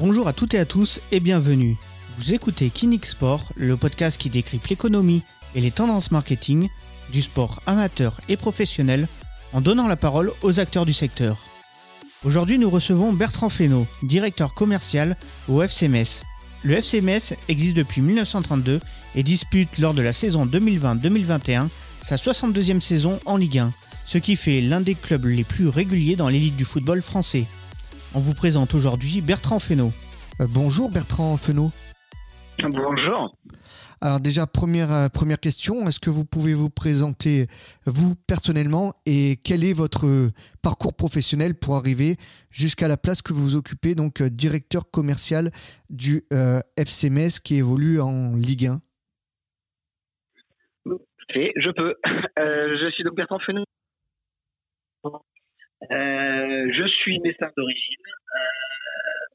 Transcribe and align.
Bonjour 0.00 0.28
à 0.28 0.32
toutes 0.32 0.54
et 0.54 0.58
à 0.58 0.64
tous 0.64 0.98
et 1.12 1.20
bienvenue. 1.20 1.76
Vous 2.16 2.32
écoutez 2.32 2.70
Kinix 2.70 3.10
Sport, 3.10 3.44
le 3.54 3.76
podcast 3.76 4.18
qui 4.18 4.30
décrypte 4.30 4.70
l'économie 4.70 5.20
et 5.54 5.60
les 5.60 5.70
tendances 5.70 6.10
marketing 6.10 6.70
du 7.12 7.20
sport 7.20 7.60
amateur 7.66 8.18
et 8.30 8.38
professionnel 8.38 9.08
en 9.52 9.60
donnant 9.60 9.88
la 9.88 9.96
parole 9.96 10.32
aux 10.40 10.58
acteurs 10.58 10.86
du 10.86 10.94
secteur. 10.94 11.36
Aujourd'hui, 12.24 12.58
nous 12.58 12.70
recevons 12.70 13.12
Bertrand 13.12 13.50
Fesneau, 13.50 13.86
directeur 14.02 14.54
commercial 14.54 15.18
au 15.50 15.60
FCMS. 15.60 16.24
Le 16.62 16.76
FCMS 16.76 17.36
existe 17.48 17.76
depuis 17.76 18.00
1932 18.00 18.80
et 19.16 19.22
dispute 19.22 19.76
lors 19.76 19.92
de 19.92 20.00
la 20.00 20.14
saison 20.14 20.46
2020-2021 20.46 21.68
sa 22.02 22.16
62e 22.16 22.80
saison 22.80 23.20
en 23.26 23.36
Ligue 23.36 23.58
1, 23.58 23.72
ce 24.06 24.16
qui 24.16 24.36
fait 24.36 24.62
l'un 24.62 24.80
des 24.80 24.94
clubs 24.94 25.26
les 25.26 25.44
plus 25.44 25.68
réguliers 25.68 26.16
dans 26.16 26.30
l'élite 26.30 26.56
du 26.56 26.64
football 26.64 27.02
français. 27.02 27.44
On 28.12 28.18
vous 28.18 28.34
présente 28.34 28.74
aujourd'hui 28.74 29.20
Bertrand 29.20 29.60
Fesneau. 29.60 29.92
Euh, 30.40 30.46
bonjour 30.48 30.90
Bertrand 30.90 31.36
Fesneau. 31.36 31.70
Bonjour. 32.60 33.32
Alors 34.00 34.18
déjà, 34.18 34.48
première, 34.48 34.90
euh, 34.90 35.08
première 35.08 35.38
question, 35.38 35.86
est-ce 35.86 36.00
que 36.00 36.10
vous 36.10 36.24
pouvez 36.24 36.52
vous 36.52 36.70
présenter 36.70 37.46
vous 37.86 38.16
personnellement 38.26 38.94
et 39.06 39.36
quel 39.44 39.62
est 39.62 39.72
votre 39.72 40.30
parcours 40.60 40.92
professionnel 40.94 41.54
pour 41.54 41.76
arriver 41.76 42.16
jusqu'à 42.50 42.88
la 42.88 42.96
place 42.96 43.22
que 43.22 43.32
vous 43.32 43.54
occupez, 43.54 43.94
donc 43.94 44.20
euh, 44.20 44.28
directeur 44.28 44.90
commercial 44.90 45.52
du 45.88 46.24
FCMS 46.76 47.38
qui 47.44 47.58
évolue 47.58 48.00
en 48.00 48.34
Ligue 48.34 48.66
1 48.66 48.80
je 51.32 51.70
peux. 51.70 51.94
je 52.36 52.90
suis 52.92 53.04
donc 53.04 53.14
Bertrand 53.14 53.38
Fenot. 53.38 53.64
Je 55.88 56.86
suis 56.88 57.18
médecin 57.20 57.50
d'origine, 57.56 58.02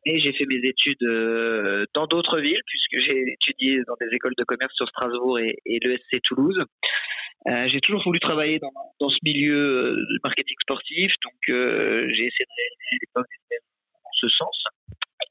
mais 0.05 0.19
j'ai 0.19 0.33
fait 0.33 0.45
mes 0.45 0.61
études 0.67 1.03
euh, 1.03 1.85
dans 1.93 2.05
d'autres 2.07 2.39
villes, 2.39 2.61
puisque 2.67 3.07
j'ai 3.07 3.33
étudié 3.33 3.81
dans 3.87 3.95
des 3.99 4.07
écoles 4.13 4.35
de 4.37 4.43
commerce 4.43 4.73
sur 4.75 4.87
Strasbourg 4.87 5.39
et, 5.39 5.57
et 5.65 5.79
l'ESC 5.79 6.21
Toulouse. 6.23 6.63
Euh, 7.47 7.63
j'ai 7.67 7.79
toujours 7.81 8.03
voulu 8.03 8.19
travailler 8.19 8.59
dans, 8.59 8.71
dans 8.99 9.09
ce 9.09 9.17
milieu 9.23 9.55
euh, 9.55 9.95
de 9.95 10.19
marketing 10.23 10.55
sportif, 10.61 11.11
donc 11.23 11.33
j'ai 11.47 12.25
essayé 12.25 12.45
de 12.45 12.55
réaliser 12.55 12.97
des 13.01 13.09
postes 13.13 13.29
en 14.03 14.11
ce 14.13 14.29
sens. 14.29 14.63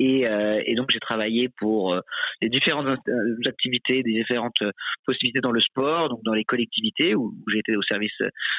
Et, 0.01 0.29
euh, 0.29 0.61
et, 0.65 0.75
donc 0.75 0.91
j'ai 0.91 0.99
travaillé 0.99 1.49
pour 1.49 1.95
euh, 1.95 2.01
les 2.43 2.49
différentes 2.49 2.99
euh, 3.09 3.37
activités, 3.47 4.03
des 4.03 4.13
différentes 4.13 4.63
possibilités 5.07 5.41
dans 5.41 5.53
le 5.53 5.61
sport, 5.61 6.09
donc 6.09 6.21
dans 6.25 6.33
les 6.33 6.45
collectivités 6.45 7.15
où, 7.15 7.27
où 7.27 7.51
j'étais 7.53 7.77
au 7.77 7.83
service 7.83 8.17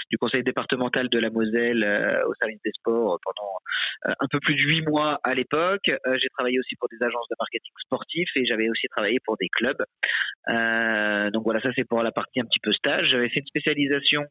du 0.10 0.18
conseil 0.18 0.44
départemental 0.44 1.10
de 1.10 1.20
la 1.20 1.30
Moselle, 1.30 1.84
au 2.28 2.34
service 2.40 2.60
des 2.64 2.72
sports 2.72 3.20
pendant 3.24 4.16
un 4.20 4.28
peu 4.30 4.40
plus 4.40 4.56
de 4.56 4.62
huit 4.62 4.82
mois 4.88 5.20
à 5.24 5.34
l'époque. 5.34 5.84
j'ai 5.86 6.30
travaillé 6.38 6.60
aussi 6.60 6.76
pour 6.76 6.88
des 6.90 6.98
agences 7.02 7.28
de 7.30 7.36
marketing 7.40 7.74
sportif 7.84 8.30
et 8.36 8.46
j'avais 8.46 8.70
aussi 8.70 8.88
travaillé 8.88 9.20
pour 9.26 9.36
des 9.38 9.50
clubs. 9.50 9.84
donc 11.32 11.44
voilà, 11.44 11.60
ça 11.62 11.72
c'est 11.78 11.88
pour 11.88 12.02
la 12.02 12.12
partie 12.12 12.40
un 12.40 12.46
petit 12.46 12.60
peu 12.62 12.72
stage. 12.72 13.10
J'avais 13.10 13.30
fait 13.30 13.40
une 13.40 13.48
spécialisation 13.48 14.26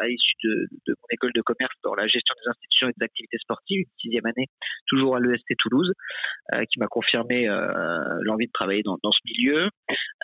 à 0.00 0.06
l'issue 0.06 0.34
de, 0.44 0.68
de, 0.86 0.94
mon 1.00 1.08
école 1.10 1.32
de 1.34 1.42
commerce 1.42 1.76
dans 1.84 1.94
la 1.94 2.06
gestion 2.06 2.34
des 2.42 2.50
institutions 2.50 2.88
et 2.88 2.92
des 2.96 3.04
activités 3.04 3.38
sportives, 3.38 3.80
une 3.80 4.00
sixième 4.00 4.26
année, 4.26 4.48
toujours 4.88 5.16
à 5.16 5.20
l'EST 5.20 5.46
Toulouse. 5.58 5.92
Euh, 6.54 6.64
qui 6.70 6.80
m'a 6.80 6.86
confirmé 6.86 7.48
euh, 7.48 8.18
l'envie 8.22 8.46
de 8.46 8.52
travailler 8.52 8.82
dans, 8.82 8.98
ce 9.00 9.20
milieu. 9.24 9.70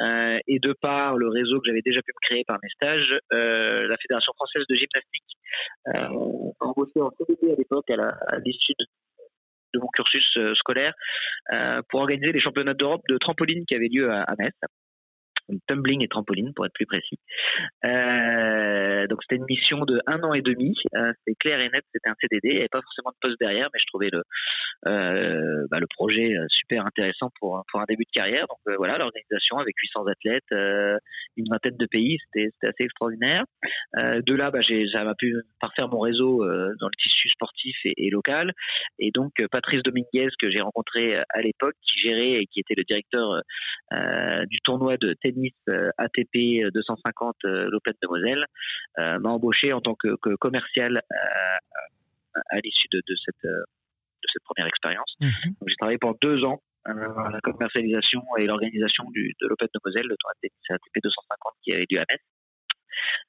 Euh, 0.00 0.38
et 0.46 0.58
de 0.58 0.72
par 0.72 1.16
le 1.16 1.28
réseau 1.28 1.60
que 1.60 1.68
j'avais 1.68 1.80
déjà 1.80 2.02
pu 2.02 2.12
me 2.12 2.26
créer 2.26 2.44
par 2.44 2.58
mes 2.62 2.68
stages, 2.70 3.18
la 3.30 3.96
Fédération 3.96 4.32
française 4.34 4.64
de 4.68 4.74
gymnastique 4.74 5.24
embauché 6.60 7.00
en 7.00 7.10
CDD 7.18 7.52
à 7.52 7.56
l'époque 7.56 7.88
à 7.90 8.38
l'issue 8.44 8.74
de 8.78 8.84
de 9.74 9.80
mon 9.80 9.88
cursus 9.88 10.38
scolaire 10.54 10.92
pour 11.88 12.00
organiser 12.00 12.32
les 12.32 12.40
championnats 12.40 12.72
d'Europe 12.72 13.02
de 13.08 13.18
trampoline 13.18 13.66
qui 13.66 13.74
avaient 13.74 13.88
lieu 13.88 14.10
à, 14.10 14.22
à 14.22 14.34
Metz 14.38 14.54
tumbling 15.66 16.04
et 16.04 16.08
trampoline 16.08 16.52
pour 16.54 16.66
être 16.66 16.72
plus 16.72 16.86
précis. 16.86 17.18
Euh, 17.84 19.06
donc 19.06 19.22
c'était 19.22 19.36
une 19.36 19.46
mission 19.48 19.84
de 19.84 20.00
un 20.06 20.20
an 20.22 20.32
et 20.32 20.42
demi. 20.42 20.74
Euh, 20.94 21.12
c'était 21.18 21.36
clair 21.36 21.60
et 21.60 21.68
net, 21.70 21.84
c'était 21.92 22.10
un 22.10 22.14
CDD. 22.20 22.48
Il 22.48 22.52
n'y 22.54 22.58
avait 22.60 22.68
pas 22.68 22.82
forcément 22.82 23.10
de 23.10 23.16
poste 23.20 23.40
derrière, 23.40 23.68
mais 23.72 23.80
je 23.80 23.86
trouvais 23.86 24.10
le 24.12 24.22
euh, 24.86 25.66
bah, 25.70 25.80
le 25.80 25.86
projet 25.86 26.36
euh, 26.36 26.44
super 26.50 26.86
intéressant 26.86 27.30
pour 27.40 27.62
pour 27.70 27.80
un 27.80 27.84
début 27.88 28.04
de 28.04 28.12
carrière. 28.12 28.46
Donc 28.48 28.76
voilà, 28.76 28.98
l'organisation 28.98 29.58
avec 29.58 29.74
800 29.76 30.06
athlètes, 30.06 31.00
une 31.36 31.46
vingtaine 31.50 31.76
de 31.76 31.86
pays, 31.86 32.18
c'était 32.32 32.50
assez 32.62 32.84
extraordinaire. 32.84 33.44
de 33.96 34.34
là, 34.34 34.50
bah, 34.50 34.60
ça 34.62 35.04
m'a 35.04 35.14
pu 35.14 35.34
parfaire 35.60 35.88
mon 35.88 36.00
réseau 36.00 36.44
dans 36.44 36.88
le 36.88 36.96
tissu 37.02 37.28
sportif 37.30 37.76
et, 37.84 37.94
et 37.96 38.10
local. 38.10 38.52
Et 38.98 39.10
donc 39.10 39.32
Patrice 39.50 39.82
Dominguez 39.82 40.28
que 40.38 40.50
j'ai 40.50 40.60
rencontré 40.60 41.16
à 41.30 41.40
l'époque, 41.40 41.74
qui 41.82 42.00
gérait 42.00 42.32
et 42.32 42.46
qui 42.46 42.60
était 42.60 42.74
le 42.76 42.84
directeur 42.84 43.42
du 44.48 44.60
tournoi 44.60 44.96
de 44.96 45.14
tennis 45.22 45.37
euh, 45.68 45.90
ATP 45.98 46.70
250 46.72 47.36
euh, 47.44 47.48
euh, 47.48 47.70
l'Open 47.70 47.94
de 48.02 48.08
Moselle 48.08 48.46
m'a 48.96 49.30
embauché 49.30 49.72
en 49.72 49.80
tant 49.80 49.94
que, 49.94 50.16
commercial 50.36 51.02
à 52.50 52.60
l'issue 52.62 52.88
de, 52.92 53.02
cette 53.24 53.42
de 53.44 54.28
cette 54.32 54.42
première 54.44 54.66
expérience. 54.66 55.16
Mhm. 55.20 55.54
J'ai 55.66 55.76
travaillé 55.76 55.98
pendant 55.98 56.18
deux 56.22 56.44
ans 56.44 56.60
à 56.84 57.30
la 57.30 57.40
commercialisation 57.42 58.22
et 58.38 58.46
l'organisation 58.46 59.04
de 59.10 59.46
l'Open 59.46 59.68
de 59.72 59.80
Moselle, 59.84 60.06
le 60.06 60.16
ATP 60.70 61.02
250 61.02 61.54
qui 61.62 61.72
avait 61.72 61.86
lieu 61.90 61.98
à 61.98 62.04
Metz. 62.10 62.20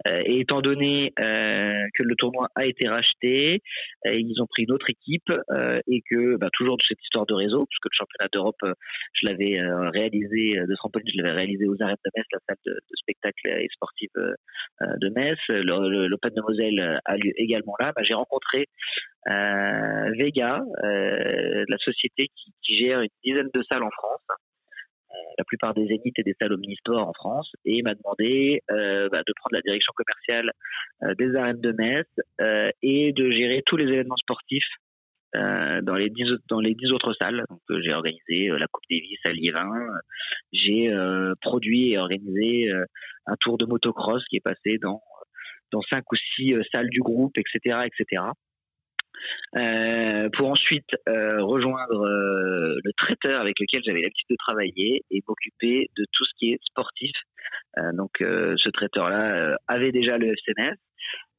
Euh, 0.07 0.21
et 0.25 0.39
étant 0.39 0.61
donné 0.61 1.13
euh, 1.19 1.85
que 1.93 2.03
le 2.03 2.15
tournoi 2.15 2.47
a 2.55 2.65
été 2.65 2.87
racheté, 2.87 3.61
euh, 4.07 4.13
ils 4.13 4.41
ont 4.41 4.47
pris 4.47 4.63
une 4.63 4.71
autre 4.71 4.89
équipe 4.89 5.31
et 5.87 6.01
que 6.09 6.37
bah, 6.37 6.47
toujours 6.53 6.77
de 6.77 6.83
cette 6.87 7.01
histoire 7.03 7.25
de 7.25 7.33
réseau, 7.33 7.65
puisque 7.65 7.85
le 7.85 7.97
championnat 7.97 8.29
d'Europe, 8.33 8.61
je 9.13 9.27
l'avais 9.27 9.59
réalisé 9.91 10.59
de 10.59 10.75
trampoline, 10.75 11.09
je 11.13 11.21
l'avais 11.21 11.35
réalisé 11.35 11.67
aux 11.67 11.75
arènes 11.81 11.97
de 12.05 12.11
Metz, 12.15 12.25
la 12.31 12.39
salle 12.47 12.57
de, 12.65 12.79
spectacle 12.95 13.47
et 13.47 13.67
sportive 13.73 14.09
de 14.15 15.09
Metz. 15.09 15.39
L'Open 15.49 16.33
de 16.33 16.41
Moselle 16.41 16.99
a 17.05 17.15
lieu 17.17 17.33
également 17.37 17.75
là. 17.79 17.91
Bah, 17.95 18.03
j'ai 18.03 18.13
rencontré 18.13 18.67
Vega, 19.25 20.61
la 20.81 21.77
société 21.79 22.29
qui, 22.35 22.53
qui, 22.63 22.79
gère 22.79 23.01
une 23.01 23.09
dizaine 23.23 23.49
de 23.53 23.63
salles 23.69 23.83
en 23.83 23.91
France, 23.91 24.25
la 25.39 25.45
plupart 25.45 25.73
des 25.73 25.85
élites 25.85 26.19
et 26.19 26.23
des 26.23 26.35
salles 26.39 26.53
omnisports 26.53 27.07
en 27.07 27.13
France 27.13 27.49
et 27.63 27.81
m'a 27.81 27.95
demandé 27.95 28.61
euh, 28.71 29.07
bah, 29.09 29.21
de 29.25 29.33
prendre 29.37 29.55
la 29.55 29.61
direction 29.61 29.93
commerciale 29.95 30.51
euh, 31.03 31.15
des 31.15 31.33
arènes 31.35 31.61
de 31.61 31.71
Metz 31.71 32.07
euh, 32.41 32.69
et 32.83 33.13
de 33.13 33.31
gérer 33.31 33.63
tous 33.65 33.77
les 33.77 33.85
événements 33.85 34.17
sportifs 34.17 34.69
dans 35.31 35.93
les 35.93 36.09
dix 36.09 36.25
dans 36.47 36.59
les 36.59 36.73
dix 36.73 36.91
autres 36.91 37.13
salles. 37.21 37.45
Donc 37.49 37.61
j'ai 37.83 37.93
organisé 37.93 38.47
la 38.47 38.65
Coupe 38.65 38.83
Davis 38.89 39.19
à 39.25 39.31
Liévin, 39.31 39.69
j'ai 40.51 40.91
produit 41.39 41.91
et 41.91 41.99
organisé 41.99 42.71
un 43.27 43.35
tour 43.39 43.59
de 43.59 43.67
motocross 43.67 44.25
qui 44.27 44.37
est 44.37 44.43
passé 44.43 44.79
dans 44.81 45.03
dans 45.71 45.83
cinq 45.83 46.11
ou 46.11 46.15
six 46.35 46.55
salles 46.73 46.89
du 46.89 47.01
groupe, 47.01 47.37
etc., 47.37 47.77
etc. 47.85 48.23
Euh, 49.57 50.29
pour 50.33 50.49
ensuite 50.49 50.89
euh, 51.07 51.43
rejoindre 51.43 52.05
euh, 52.05 52.79
le 52.83 52.91
traiteur 52.97 53.41
avec 53.41 53.59
lequel 53.59 53.81
j'avais 53.83 54.01
l'habitude 54.01 54.27
de 54.29 54.35
travailler 54.35 55.03
et 55.09 55.23
m'occuper 55.27 55.89
de 55.97 56.05
tout 56.11 56.25
ce 56.25 56.31
qui 56.37 56.51
est 56.51 56.59
sportif. 56.63 57.11
donc 57.93 58.11
ce 58.19 58.69
traiteur-là 58.69 59.57
avait 59.67 59.91
déjà 59.91 60.17
le 60.17 60.27
FCNS. 60.33 60.77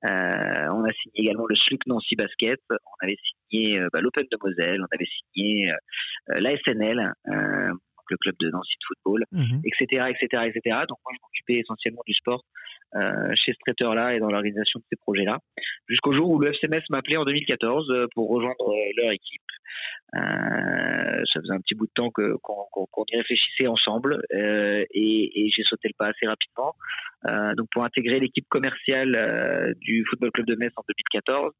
on 0.04 0.84
a 0.84 0.92
signé 1.02 1.14
également 1.14 1.46
le 1.46 1.54
SLUC 1.54 1.86
Nancy 1.86 2.16
Basket, 2.16 2.60
on 2.70 3.04
avait 3.04 3.18
signé 3.28 3.80
bah, 3.92 4.00
l'Open 4.00 4.24
de 4.30 4.38
Moselle, 4.42 4.80
on 4.80 4.94
avait 4.94 5.10
signé 5.18 5.72
la 6.28 6.50
SNL, 6.56 7.12
le 7.26 8.16
club 8.16 8.34
de 8.40 8.50
Nancy 8.50 8.74
de 8.80 8.86
football, 8.88 9.24
etc., 9.64 10.10
etc., 10.10 10.44
etc. 10.48 10.78
Donc 10.88 10.98
moi, 11.04 11.12
je 11.14 11.20
m'occupais 11.22 11.60
essentiellement 11.60 12.02
du 12.06 12.14
sport 12.14 12.42
chez 12.94 13.52
ce 13.52 13.58
traiteur-là 13.60 14.14
et 14.14 14.18
dans 14.18 14.30
l'organisation 14.30 14.80
de 14.80 14.84
ces 14.90 14.96
projets-là, 14.96 15.38
jusqu'au 15.88 16.12
jour 16.12 16.30
où 16.30 16.38
le 16.38 16.52
FCMS 16.52 16.82
m'appelait 16.90 17.16
en 17.16 17.24
2014 17.24 17.90
euh, 17.90 18.06
pour 18.14 18.30
rejoindre 18.30 18.68
euh, 18.68 18.92
leur 18.96 19.12
équipe. 19.12 19.42
Euh, 20.14 20.18
ça 21.32 21.40
faisait 21.40 21.52
un 21.52 21.60
petit 21.60 21.74
bout 21.74 21.86
de 21.86 21.92
temps 21.94 22.10
que 22.10 22.36
qu'on 22.42 23.04
y 23.12 23.16
réfléchissait 23.16 23.68
ensemble 23.68 24.20
et, 24.32 24.86
et 24.92 25.50
j'ai 25.54 25.62
sauté 25.62 25.88
le 25.88 25.94
pas 25.96 26.08
assez 26.08 26.26
rapidement. 26.26 26.74
donc 27.56 27.68
pour 27.70 27.84
intégrer 27.84 28.18
l'équipe 28.18 28.46
commerciale 28.48 29.74
du 29.80 30.04
Football 30.10 30.32
Club 30.32 30.46
de 30.46 30.56
Metz 30.56 30.72
en 30.76 30.82
2014 30.88 31.52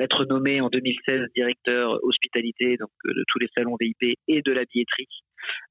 être 0.00 0.24
nommé 0.26 0.60
en 0.60 0.68
2016 0.68 1.28
directeur 1.34 1.98
hospitalité 2.02 2.76
donc 2.78 2.90
de 3.04 3.24
tous 3.28 3.38
les 3.38 3.48
salons 3.56 3.76
VIP 3.80 4.18
et 4.28 4.42
de 4.42 4.52
la 4.52 4.62
billetterie 4.64 5.08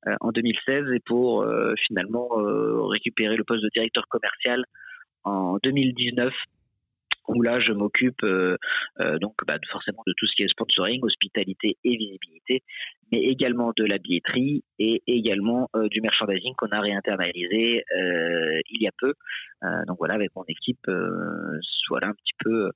euh, 0.08 0.14
en 0.22 0.32
2016 0.32 0.92
et 0.94 1.00
pour 1.00 1.44
euh, 1.44 1.74
finalement 1.88 2.30
euh, 2.40 2.84
récupérer 2.84 3.36
le 3.36 3.44
poste 3.44 3.64
de 3.64 3.70
directeur 3.74 4.08
commercial 4.08 4.64
en 5.24 5.58
2019 5.64 6.34
où 7.28 7.42
là 7.42 7.60
je 7.60 7.74
m'occupe 7.74 8.24
donc 8.24 9.34
bah, 9.48 9.56
forcément 9.72 10.04
de 10.06 10.14
tout 10.16 10.28
ce 10.28 10.36
qui 10.36 10.44
est 10.44 10.48
sponsoring, 10.48 11.00
hospitalité 11.02 11.76
et 11.84 11.98
visibilité, 11.98 12.62
mais 13.12 13.18
également 13.18 13.74
de 13.76 13.84
la 13.84 13.98
billetterie 13.98 14.64
et 14.78 15.02
également 15.08 15.68
du 15.90 16.02
merchandising 16.02 16.54
qu'on 16.56 16.68
a 16.68 16.80
réinternalisé 16.80 17.84
il 18.70 18.80
y 18.80 18.88
a 18.88 18.92
peu. 19.00 19.16
donc 19.88 19.98
voilà, 19.98 20.14
avec 20.14 20.30
mon 20.36 20.44
équipe, 20.48 20.86
voilà 21.90 22.10
un 22.10 22.14
petit 22.14 22.36
peu 22.44 22.70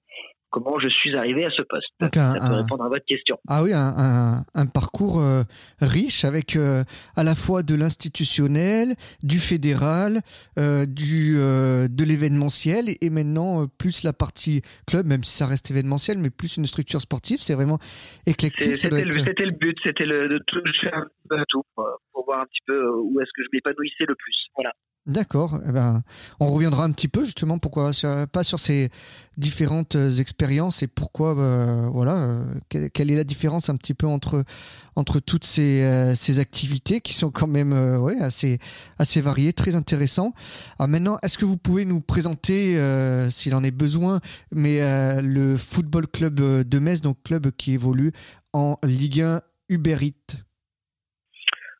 comment 0.49 0.79
je 0.79 0.89
suis 0.89 1.15
arrivé 1.15 1.45
à 1.45 1.49
ce 1.51 1.63
poste. 1.63 1.89
ça 1.99 2.09
peut 2.09 2.55
répondre 2.55 2.83
à 2.83 2.89
votre 2.89 3.05
question. 3.05 3.37
Ah 3.47 3.63
oui, 3.63 3.71
un, 3.73 4.65
parcours 4.73 5.19
euh, 5.19 5.43
riche 5.81 6.25
avec 6.25 6.55
euh, 6.55 6.83
à 7.15 7.23
la 7.23 7.35
fois 7.35 7.63
de 7.63 7.75
l'institutionnel, 7.75 8.95
du 9.23 9.39
fédéral, 9.39 10.19
euh, 10.57 10.85
du, 10.85 11.35
de 11.35 12.03
l'événementiel 12.03 12.85
et 13.01 13.09
maintenant 13.09 13.67
plus 13.67 14.03
la 14.03 14.13
partie 14.13 14.61
club, 14.87 15.05
même 15.05 15.23
si 15.23 15.35
ça 15.35 15.45
reste 15.45 15.71
événementiel, 15.71 16.17
mais 16.17 16.29
plus 16.29 16.57
une 16.57 16.65
structure 16.65 17.01
sportive. 17.01 17.39
C'est 17.39 17.55
vraiment 17.55 17.79
éclectique. 18.25 18.75
C'était 18.75 19.01
le, 19.01 19.51
but, 19.51 19.77
c'était 19.83 20.05
de 20.05 20.39
tout 20.47 20.61
faire 20.81 21.05
tout 21.49 21.63
pour 21.75 22.25
voir 22.25 22.41
un 22.41 22.45
petit 22.45 22.61
peu 22.65 22.89
où 22.89 23.19
est-ce 23.19 23.31
que 23.35 23.43
je 23.43 23.49
m'épanouissais 23.53 24.05
le 24.07 24.15
plus. 24.15 24.35
Voilà. 24.55 24.73
D'accord. 25.09 25.59
Eh 25.67 25.71
ben, 25.71 26.03
on 26.39 26.51
reviendra 26.51 26.83
un 26.83 26.91
petit 26.91 27.07
peu 27.07 27.23
justement 27.23 27.57
pourquoi 27.57 27.89
pas 28.31 28.43
sur 28.43 28.59
ces 28.59 28.91
différentes 29.37 29.95
euh, 29.95 30.11
expériences 30.11 30.83
et 30.83 30.87
pourquoi 30.87 31.35
euh, 31.35 31.89
voilà 31.91 32.25
euh, 32.25 32.89
quelle 32.93 33.09
est 33.09 33.15
la 33.15 33.23
différence 33.23 33.69
un 33.69 33.75
petit 33.75 33.95
peu 33.95 34.05
entre 34.05 34.43
entre 34.95 35.19
toutes 35.19 35.45
ces, 35.45 36.39
activités 36.39 37.01
qui 37.01 37.13
sont 37.13 37.31
quand 37.31 37.47
même 37.47 37.73
assez 38.19 38.59
assez 38.99 39.21
variées, 39.21 39.53
très 39.53 39.75
intéressant. 39.75 40.33
Alors 40.77 40.89
maintenant, 40.89 41.17
est-ce 41.23 41.39
que 41.39 41.45
vous 41.45 41.57
pouvez 41.57 41.85
nous 41.85 42.01
présenter 42.01 42.75
s'il 43.31 43.55
en 43.55 43.63
est 43.63 43.71
besoin, 43.71 44.19
mais 44.51 44.81
le 45.21 45.55
football 45.55 46.05
club 46.07 46.35
de 46.35 46.79
Metz, 46.79 46.99
donc 46.99 47.23
club 47.23 47.49
qui 47.51 47.73
évolue 47.73 48.11
en 48.51 48.77
Ligue 48.83 49.21
1 49.21 49.41
Uberit 49.69 50.15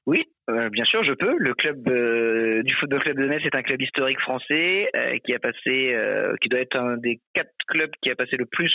Oui, 0.05 0.23
euh, 0.49 0.69
bien 0.69 0.85
sûr, 0.85 1.03
je 1.03 1.13
peux. 1.13 1.35
Le 1.37 1.53
club 1.53 1.87
euh, 1.89 2.63
du 2.63 2.73
football 2.75 2.99
club 2.99 3.19
de 3.19 3.27
Metz 3.27 3.41
est 3.43 3.55
un 3.55 3.61
club 3.61 3.81
historique 3.81 4.19
français 4.19 4.89
euh, 4.95 5.17
qui 5.23 5.33
a 5.33 5.39
passé, 5.39 5.95
qui 6.41 6.49
doit 6.49 6.61
être 6.61 6.77
un 6.77 6.97
des 6.97 7.21
quatre 7.33 7.53
clubs 7.67 7.91
qui 8.01 8.11
a 8.11 8.15
passé 8.15 8.35
le 8.37 8.45
plus 8.45 8.73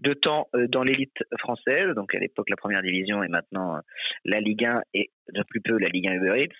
de 0.00 0.12
temps 0.12 0.48
dans 0.68 0.82
l'élite 0.82 1.16
française. 1.38 1.94
Donc 1.94 2.14
à 2.14 2.18
l'époque 2.18 2.50
la 2.50 2.56
première 2.56 2.82
division 2.82 3.22
et 3.22 3.28
maintenant 3.28 3.78
la 4.24 4.40
Ligue 4.40 4.66
1 4.66 4.82
et 4.94 5.10
de 5.32 5.42
plus 5.42 5.60
peu 5.60 5.78
la 5.78 5.88
Ligue 5.88 6.08
1 6.08 6.12
Uber 6.14 6.40
Eats. 6.40 6.54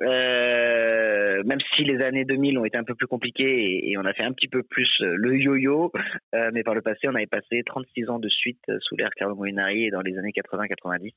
Euh, 0.00 1.42
même 1.44 1.58
si 1.74 1.84
les 1.84 2.02
années 2.02 2.24
2000 2.24 2.58
ont 2.58 2.64
été 2.64 2.78
un 2.78 2.84
peu 2.84 2.94
plus 2.94 3.06
compliquées 3.06 3.90
et, 3.90 3.98
on 3.98 4.04
a 4.04 4.14
fait 4.14 4.24
un 4.24 4.32
petit 4.32 4.48
peu 4.48 4.62
plus 4.62 4.88
euh, 5.02 5.14
le 5.16 5.36
yo-yo, 5.36 5.92
euh, 6.34 6.50
mais 6.54 6.62
par 6.62 6.74
le 6.74 6.80
passé, 6.80 7.00
on 7.06 7.14
avait 7.14 7.26
passé 7.26 7.62
36 7.64 8.08
ans 8.08 8.18
de 8.18 8.28
suite 8.28 8.64
sous 8.80 8.96
l'ère 8.96 9.10
Carlo 9.16 9.34
Molinari 9.34 9.84
et 9.84 9.90
dans 9.90 10.00
les 10.00 10.16
années 10.18 10.32
80-90 10.32 11.12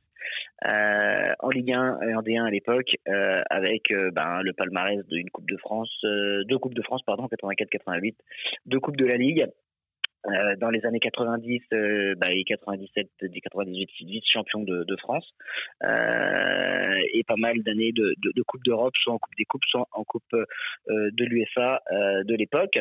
en 1.40 1.50
Ligue 1.50 1.72
1 1.72 2.00
et 2.10 2.16
en 2.16 2.22
D1 2.22 2.46
à 2.46 2.50
l'époque, 2.50 2.96
avec 3.50 3.94
ben, 4.14 4.42
le 4.42 4.54
palmarès 4.54 5.06
d'une 5.08 5.30
Coupe 5.30 5.50
de 5.50 5.58
France, 5.58 5.92
deux 6.04 6.58
Coupes 6.58 6.74
de 6.74 6.82
France, 6.82 7.02
pardon, 7.06 7.28
84-88, 7.28 8.16
deux 8.66 8.80
Coupes 8.80 8.98
de 8.98 9.06
la 9.06 9.18
Ligue. 9.18 9.48
Euh, 10.25 10.56
dans 10.56 10.70
les 10.70 10.86
années 10.86 11.02
90 11.02 11.62
euh, 11.74 12.16
bah, 12.16 12.31
et 12.31 12.46
97, 12.46 13.08
98, 13.20 13.90
vice 14.06 14.24
champion 14.25 14.62
de, 14.62 14.96
France, 14.98 15.28
euh, 15.84 16.94
et 17.14 17.24
pas 17.25 17.36
mal 17.36 17.62
d'années 17.62 17.92
de, 17.92 18.14
de, 18.20 18.31
de 18.34 18.42
Coupe 18.44 18.64
d'Europe, 18.64 18.94
soit 18.96 19.14
en 19.14 19.18
Coupe 19.18 19.36
des 19.38 19.44
Coupes, 19.44 19.66
soit 19.66 19.86
en 19.92 20.04
Coupe 20.06 20.24
euh, 20.34 20.46
de 20.88 21.25
l'UFA 21.25 21.81
de 21.92 22.36
l'époque. 22.36 22.80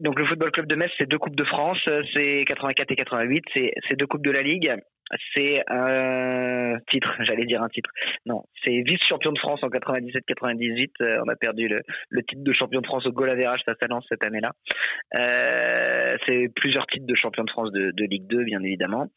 Donc 0.00 0.18
le 0.18 0.26
Football 0.26 0.50
Club 0.50 0.66
de 0.66 0.74
Metz, 0.74 0.90
c'est 0.98 1.08
deux 1.08 1.18
Coupes 1.18 1.36
de 1.36 1.44
France, 1.44 1.78
c'est 2.14 2.44
84 2.44 2.90
et 2.90 2.96
88, 2.96 3.44
c'est 3.54 3.96
deux 3.96 4.06
Coupes 4.06 4.24
de 4.24 4.30
la 4.30 4.42
Ligue, 4.42 4.72
c'est 5.34 5.62
un 5.68 6.78
titre, 6.90 7.08
j'allais 7.20 7.46
dire 7.46 7.62
un 7.62 7.68
titre. 7.68 7.90
Non, 8.26 8.44
c'est 8.64 8.82
vice-champion 8.82 9.32
de 9.32 9.38
France 9.38 9.60
en 9.62 9.68
97-98. 9.68 10.90
Euh, 11.00 11.22
on 11.24 11.28
a 11.28 11.36
perdu 11.36 11.68
le, 11.68 12.22
titre 12.22 12.42
de 12.42 12.52
champion 12.52 12.80
de 12.80 12.86
France 12.86 13.06
au 13.06 13.12
goal 13.12 13.30
average 13.30 13.60
face 13.64 13.76
à 13.80 13.86
Lens 13.86 14.04
cette 14.08 14.24
année-là. 14.24 14.52
Euh, 15.18 16.16
c'est 16.26 16.48
plusieurs 16.54 16.86
titres 16.86 17.06
de 17.06 17.14
champion 17.14 17.44
de 17.44 17.50
France 17.50 17.72
de, 17.72 18.04
Ligue 18.04 18.26
2, 18.26 18.44
bien 18.44 18.62
évidemment. 18.62 19.08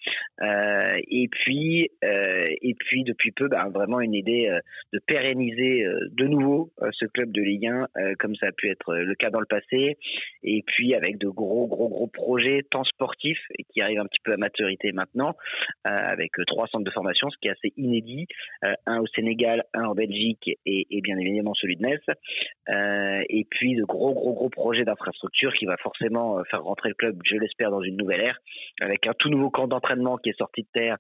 Euh, 0.41 0.97
et 1.09 1.27
puis, 1.29 1.89
euh, 2.03 2.45
et 2.61 2.75
puis 2.75 3.03
depuis 3.03 3.31
peu, 3.31 3.47
bah, 3.47 3.67
vraiment 3.73 4.01
une 4.01 4.13
idée 4.13 4.49
euh, 4.49 4.59
de 4.93 4.99
pérenniser 4.99 5.85
de 6.11 6.25
nouveau 6.25 6.71
ce 6.91 7.05
club 7.05 7.31
de 7.31 7.41
Ligue 7.41 7.67
1, 7.67 7.88
comme 8.19 8.35
ça 8.35 8.47
a 8.47 8.51
pu 8.51 8.69
être 8.69 8.95
le 8.95 9.15
cas 9.15 9.29
dans 9.29 9.39
le 9.39 9.45
passé. 9.45 9.97
Et 10.43 10.63
puis 10.65 10.93
avec 10.93 11.17
de 11.17 11.27
gros, 11.27 11.67
gros, 11.67 11.89
gros 11.89 12.07
projets, 12.07 12.63
tant 12.69 12.83
sportifs 12.83 13.41
et 13.57 13.63
qui 13.63 13.81
arrivent 13.81 13.99
un 13.99 14.05
petit 14.05 14.19
peu 14.23 14.33
à 14.33 14.38
maturité 14.38 14.91
maintenant. 14.91 15.35
Euh, 15.87 15.89
avec 15.89 16.37
euh, 16.37 16.43
trois 16.45 16.67
centres 16.67 16.83
de 16.83 16.91
formation, 16.91 17.27
ce 17.31 17.37
qui 17.41 17.47
est 17.47 17.51
assez 17.51 17.73
inédit. 17.75 18.27
Euh, 18.63 18.71
un 18.85 18.99
au 18.99 19.07
Sénégal, 19.15 19.63
un 19.73 19.85
en 19.85 19.95
Belgique 19.95 20.47
et, 20.63 20.85
et 20.91 21.01
bien 21.01 21.17
évidemment 21.17 21.55
celui 21.55 21.75
de 21.75 21.81
Metz. 21.81 22.03
et 23.27 23.47
puis 23.49 23.75
de 23.75 23.83
gros, 23.83 24.13
gros, 24.13 24.33
gros 24.33 24.49
projets 24.49 24.83
d'infrastructure 24.83 25.51
qui 25.53 25.65
va 25.65 25.77
forcément 25.77 26.43
faire 26.51 26.61
rentrer 26.63 26.89
le 26.89 26.95
club, 26.95 27.19
je 27.25 27.35
l'espère, 27.35 27.71
dans 27.71 27.81
une 27.81 27.97
nouvelle 27.97 28.21
ère, 28.21 28.37
avec 28.79 29.07
un 29.07 29.13
tout 29.17 29.29
nouveau 29.29 29.49
camp 29.49 29.67
d'entraînement 29.67 30.17
qui 30.17 30.29
est 30.29 30.37
sorti 30.37 30.61
de 30.61 30.67
terre 30.71 30.97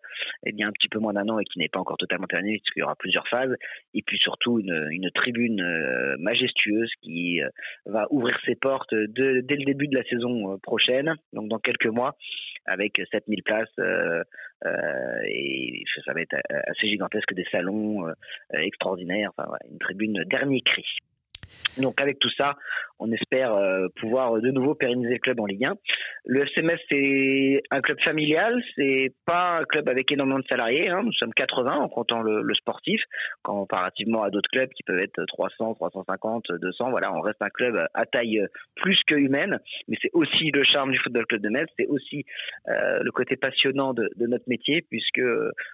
y 0.47 0.63
a 0.63 0.67
un 0.67 0.71
petit 0.71 0.89
peu 0.89 0.97
moins 0.97 1.13
d'un 1.13 1.29
an 1.29 1.37
et 1.37 1.45
qui 1.45 1.59
n'est 1.59 1.69
pas 1.69 1.79
encore 1.79 1.97
totalement 1.97 2.27
terminé, 2.27 2.57
puisqu'il 2.57 2.79
y 2.79 2.83
aura 2.83 2.95
plusieurs 2.95 3.27
phases. 3.27 3.55
Et 3.93 4.01
puis 4.01 4.17
surtout 4.17 4.59
une, 4.59 4.87
une 4.89 5.11
tribune 5.11 5.63
majestueuse 6.17 6.91
qui 7.03 7.39
va 7.85 8.07
ouvrir 8.09 8.37
ses 8.45 8.55
portes 8.55 8.93
de, 8.93 9.41
dès 9.41 9.55
le 9.55 9.65
début 9.65 9.87
de 9.87 9.97
la 9.97 10.03
saison 10.05 10.57
prochaine, 10.59 11.15
donc 11.33 11.49
dans 11.49 11.59
quelques 11.59 11.85
mois, 11.85 12.15
avec 12.65 13.01
7000 13.11 13.43
places 13.43 13.67
euh, 13.79 14.23
euh, 14.65 15.21
et 15.25 15.83
ça 16.05 16.13
va 16.13 16.21
être 16.21 16.35
assez 16.67 16.87
gigantesque, 16.87 17.33
des 17.33 17.45
salons 17.51 18.07
euh, 18.07 18.13
extraordinaires, 18.53 19.31
enfin, 19.37 19.51
une 19.69 19.79
tribune 19.79 20.23
dernier 20.25 20.61
cri. 20.61 20.85
Donc 21.77 22.01
avec 22.01 22.19
tout 22.19 22.29
ça, 22.37 22.55
on 23.01 23.11
espère 23.11 23.53
euh, 23.53 23.87
pouvoir 23.99 24.39
de 24.39 24.51
nouveau 24.51 24.75
pérenniser 24.75 25.13
le 25.13 25.19
club 25.19 25.39
en 25.39 25.45
Ligue 25.45 25.65
1. 25.65 25.73
Le 26.25 26.41
FCMS 26.41 26.77
c'est 26.89 27.63
un 27.71 27.81
club 27.81 27.99
familial, 28.05 28.61
c'est 28.75 29.13
pas 29.25 29.57
un 29.59 29.63
club 29.63 29.89
avec 29.89 30.11
énormément 30.11 30.39
de 30.39 30.45
salariés. 30.49 30.87
Hein. 30.89 31.01
Nous 31.03 31.13
sommes 31.13 31.33
80 31.33 31.77
en 31.77 31.89
comptant 31.89 32.21
le, 32.21 32.53
sportif, 32.53 33.01
comparativement 33.41 34.21
à 34.21 34.29
d'autres 34.29 34.49
clubs 34.51 34.69
qui 34.69 34.83
peuvent 34.83 34.99
être 34.99 35.25
300, 35.25 35.73
350, 35.75 36.51
200. 36.51 36.91
Voilà, 36.91 37.11
on 37.13 37.21
reste 37.21 37.41
un 37.41 37.49
club 37.49 37.83
à 37.93 38.05
taille 38.05 38.45
plus 38.75 39.01
que 39.07 39.15
humaine, 39.15 39.59
mais 39.87 39.97
c'est 40.01 40.11
aussi 40.13 40.51
le 40.51 40.63
charme 40.63 40.91
du 40.91 40.99
football 40.99 41.25
club 41.25 41.41
de 41.41 41.49
Metz, 41.49 41.67
c'est 41.79 41.87
aussi 41.87 42.25
euh, 42.67 42.99
le 43.01 43.11
côté 43.11 43.35
passionnant 43.35 43.93
de, 43.93 44.09
notre 44.19 44.45
métier 44.47 44.85
puisque 44.87 45.21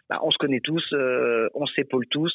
bah, 0.10 0.20
on 0.24 0.32
se 0.32 0.38
connaît 0.38 0.62
tous, 0.62 0.84
euh, 0.94 1.50
on 1.54 1.66
s'épaule 1.68 2.06
tous 2.10 2.34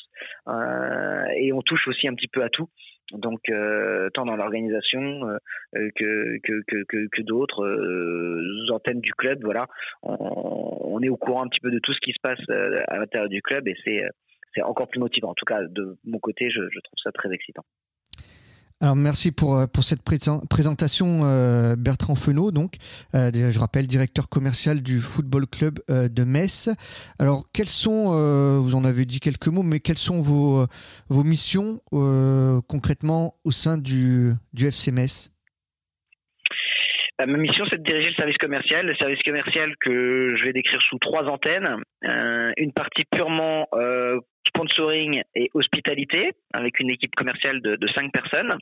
et 1.37 1.53
on 1.53 1.63
touche 1.63 1.89
aussi 1.89 2.09
un 2.09 2.15
petit 2.15 2.29
peu 2.29 2.43
à 2.43 2.51
tout. 2.51 2.69
Donc, 3.13 3.41
euh, 3.49 4.09
tant 4.15 4.25
dans 4.25 4.37
l'organisation 4.37 5.01
euh, 5.01 5.37
euh, 5.77 5.91
que, 5.97 6.39
que, 6.43 6.63
que, 6.89 7.09
que 7.11 7.23
d'autres 7.23 8.71
antennes 8.73 9.01
du 9.01 9.13
club, 9.13 9.41
voilà, 9.43 9.67
on, 10.03 11.01
est 11.03 11.09
au 11.09 11.17
courant 11.17 11.45
un 11.45 11.49
petit 11.49 11.61
peu 11.61 11.71
de 11.71 11.79
tout 11.79 11.93
ce 11.93 12.01
qui 12.01 12.13
se 12.13 12.21
passe 12.23 12.41
à 12.89 12.99
l'intérieur 12.99 13.29
du 13.29 13.43
club 13.43 13.67
et 13.69 13.77
c'est 13.85 14.03
c'est 14.55 14.63
encore 14.63 14.89
plus 14.89 15.01
motivant. 15.01 15.31
En 15.31 15.35
tout 15.35 15.47
cas, 15.47 15.63
de 15.63 15.97
mon 16.05 16.19
côté, 16.19 16.51
je 16.51 16.61
trouve 16.61 16.99
ça 17.03 17.11
très 17.11 17.33
excitant. 17.33 17.65
Alors 18.83 18.97
merci 18.97 19.31
pour, 19.31 19.57
euh, 19.57 19.67
pour 19.73 19.85
cette 19.85 20.03
présentation 20.03 21.21
euh, 21.23 21.77
Bertrand 21.79 22.17
Fenot, 22.17 22.51
donc 22.51 22.79
euh, 23.15 23.31
je 23.33 23.59
rappelle 23.61 23.87
directeur 23.87 24.29
commercial 24.29 24.83
du 24.83 24.99
Football 24.99 25.47
Club 25.47 25.79
de 25.89 26.25
Metz. 26.25 26.69
Alors 27.21 27.45
quelles 27.55 27.69
sont, 27.69 28.09
vous 28.59 28.75
en 28.75 28.85
avez 28.85 29.05
dit 29.05 29.21
quelques 29.21 29.47
mots, 29.47 29.63
mais 29.63 29.79
quelles 29.79 29.99
sont 29.99 30.21
vos, 30.21 30.67
vos 31.09 31.23
missions 31.23 31.81
concrètement 32.69 33.37
au 33.45 33.53
sein 33.53 33.79
du, 33.79 34.33
du 34.53 34.67
FC 34.67 34.91
Metz? 34.91 35.31
Ma 37.25 37.39
mission, 37.39 37.65
c'est 37.71 37.81
de 37.81 37.85
diriger 37.85 38.09
le 38.09 38.17
service 38.17 38.39
commercial. 38.39 38.85
Le 38.85 38.97
service 38.97 39.23
commercial 39.25 39.73
que 39.81 40.35
je 40.37 40.43
vais 40.43 40.53
décrire 40.53 40.81
sous 40.89 40.99
trois 40.99 41.25
antennes. 41.27 41.77
une 42.57 42.73
partie 42.73 43.05
purement 43.13 43.69
sponsoring 44.49 45.23
et 45.35 45.51
hospitalité 45.55 46.33
avec 46.53 46.81
une 46.81 46.91
équipe 46.91 47.15
commerciale 47.15 47.61
de, 47.61 47.77
de 47.77 47.89
cinq 47.97 48.13
personnes. 48.13 48.53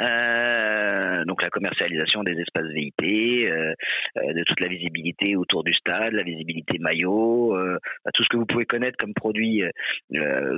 Euh, 0.00 1.24
donc 1.24 1.42
la 1.42 1.50
commercialisation 1.50 2.22
des 2.22 2.32
espaces 2.40 2.68
VIP, 2.72 3.02
euh, 3.02 3.74
euh, 4.16 4.32
de 4.32 4.42
toute 4.44 4.60
la 4.60 4.68
visibilité 4.68 5.36
autour 5.36 5.64
du 5.64 5.74
stade, 5.74 6.12
la 6.12 6.22
visibilité 6.22 6.78
maillot, 6.78 7.56
euh, 7.56 7.78
bah, 8.04 8.10
tout 8.14 8.24
ce 8.24 8.28
que 8.28 8.36
vous 8.36 8.46
pouvez 8.46 8.64
connaître 8.64 8.96
comme 8.96 9.14
produit 9.14 9.62
euh, 9.62 9.70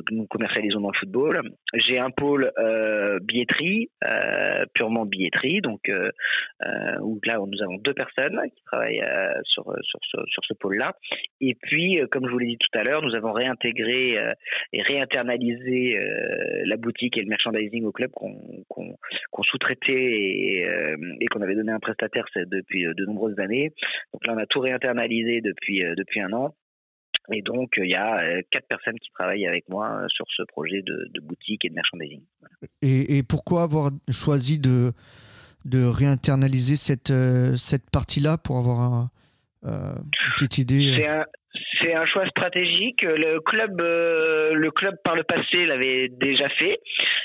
que 0.07 0.15
nous 0.15 0.27
commercialisons 0.27 0.81
dans 0.81 0.91
le 0.91 0.99
football. 0.99 1.41
J'ai 1.75 1.99
un 1.99 2.11
pôle 2.11 2.51
billetterie, 3.23 3.91
purement 4.75 5.05
billetterie, 5.07 5.61
donc 5.61 5.81
où 7.03 7.21
là 7.25 7.39
nous 7.39 7.63
avons 7.63 7.77
deux 7.79 7.95
personnes 7.95 8.41
qui 8.55 8.63
travaillent 8.65 9.05
sur, 9.45 9.65
sur, 9.83 10.01
sur, 10.03 10.25
sur, 10.27 10.45
ce 10.45 10.55
pôle-là. 10.55 10.95
Et 11.41 11.55
puis, 11.55 12.01
comme 12.11 12.27
je 12.27 12.33
vous 12.33 12.39
l'ai 12.39 12.47
dit 12.47 12.59
tout 12.59 12.79
à 12.79 12.83
l'heure, 12.83 13.03
nous 13.03 13.15
avons 13.15 13.33
réintégré 13.33 14.19
et 14.73 14.83
réinternaliser 14.83 15.99
euh, 15.99 16.63
la 16.65 16.77
boutique 16.77 17.17
et 17.17 17.23
le 17.23 17.29
merchandising 17.29 17.85
au 17.85 17.93
club 17.93 18.11
qu'on 18.11 19.43
sous-traitait 19.43 20.65
euh, 20.67 20.97
et, 21.21 21.27
qu'on 21.27 21.43
avait 21.43 21.55
donné 21.55 21.73
à 21.73 21.77
un 21.77 21.81
prestataire 21.81 22.25
depuis 22.37 22.87
euh, 22.87 22.95
de 22.95 23.05
nombreuses 23.05 23.39
années. 23.39 23.73
Donc 24.13 24.27
là, 24.27 24.35
on 24.35 24.39
a 24.39 24.47
tout 24.47 24.61
réinternalisé 24.61 25.41
depuis, 25.41 25.83
depuis 25.97 26.21
un 26.21 26.33
an. 26.33 26.55
Et 27.33 27.43
donc, 27.43 27.75
il 27.77 27.91
y 27.91 27.95
a 27.95 28.43
quatre 28.51 28.67
personnes 28.67 28.99
qui 28.99 29.11
travaillent 29.13 29.47
avec 29.47 29.69
moi 29.69 30.05
sur 30.09 30.27
ce 30.37 30.43
projet 30.45 30.83
de, 30.83 31.21
boutique 31.21 31.65
et 31.65 31.69
de 31.69 31.75
merchandising. 31.75 32.23
Et, 32.83 33.19
et, 33.19 33.23
pourquoi 33.23 33.63
avoir 33.63 33.91
choisi 34.11 34.59
de, 34.59 34.91
de 35.65 35.85
réinternaliser 35.85 36.77
cette, 36.77 37.13
cette 37.57 37.89
partie-là 37.91 38.37
pour 38.39 38.59
avoir 38.59 39.11
une 39.63 40.03
petite 40.37 40.59
idée 40.59 41.07
c'est 41.83 41.95
un 41.95 42.07
choix 42.07 42.27
stratégique. 42.29 43.03
Le 43.03 43.41
club, 43.41 43.81
euh, 43.81 44.55
le 44.55 44.71
club 44.71 44.97
par 45.03 45.17
le 45.17 45.25
passé 45.25 45.67
l'avait 45.67 46.09
déjà 46.09 46.49
fait. 46.49 46.81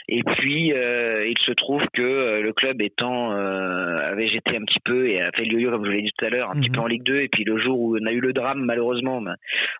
Et 0.07 0.23
puis, 0.23 0.73
euh, 0.73 1.23
il 1.25 1.37
se 1.41 1.51
trouve 1.51 1.81
que 1.93 2.01
euh, 2.01 2.41
le 2.41 2.53
club 2.53 2.81
étant 2.81 3.31
avait 3.31 4.27
jeté 4.27 4.55
un 4.55 4.65
petit 4.65 4.79
peu 4.79 5.09
et 5.09 5.21
a 5.21 5.29
fait 5.35 5.45
le 5.45 5.53
yo-yo, 5.53 5.71
comme 5.71 5.85
je 5.85 5.89
vous 5.89 5.95
l'ai 5.95 6.01
dit 6.03 6.11
tout 6.17 6.25
à 6.25 6.29
l'heure, 6.29 6.49
un 6.49 6.53
petit 6.53 6.69
peu 6.69 6.77
mhm. 6.77 6.83
en 6.83 6.87
Ligue 6.87 7.03
2. 7.03 7.17
Et 7.17 7.27
puis 7.27 7.43
le 7.43 7.57
jour 7.57 7.79
où 7.79 7.97
on 7.97 8.05
a 8.05 8.11
eu 8.11 8.19
le 8.19 8.33
drame, 8.33 8.63
malheureusement, 8.65 9.21
ben, 9.21 9.35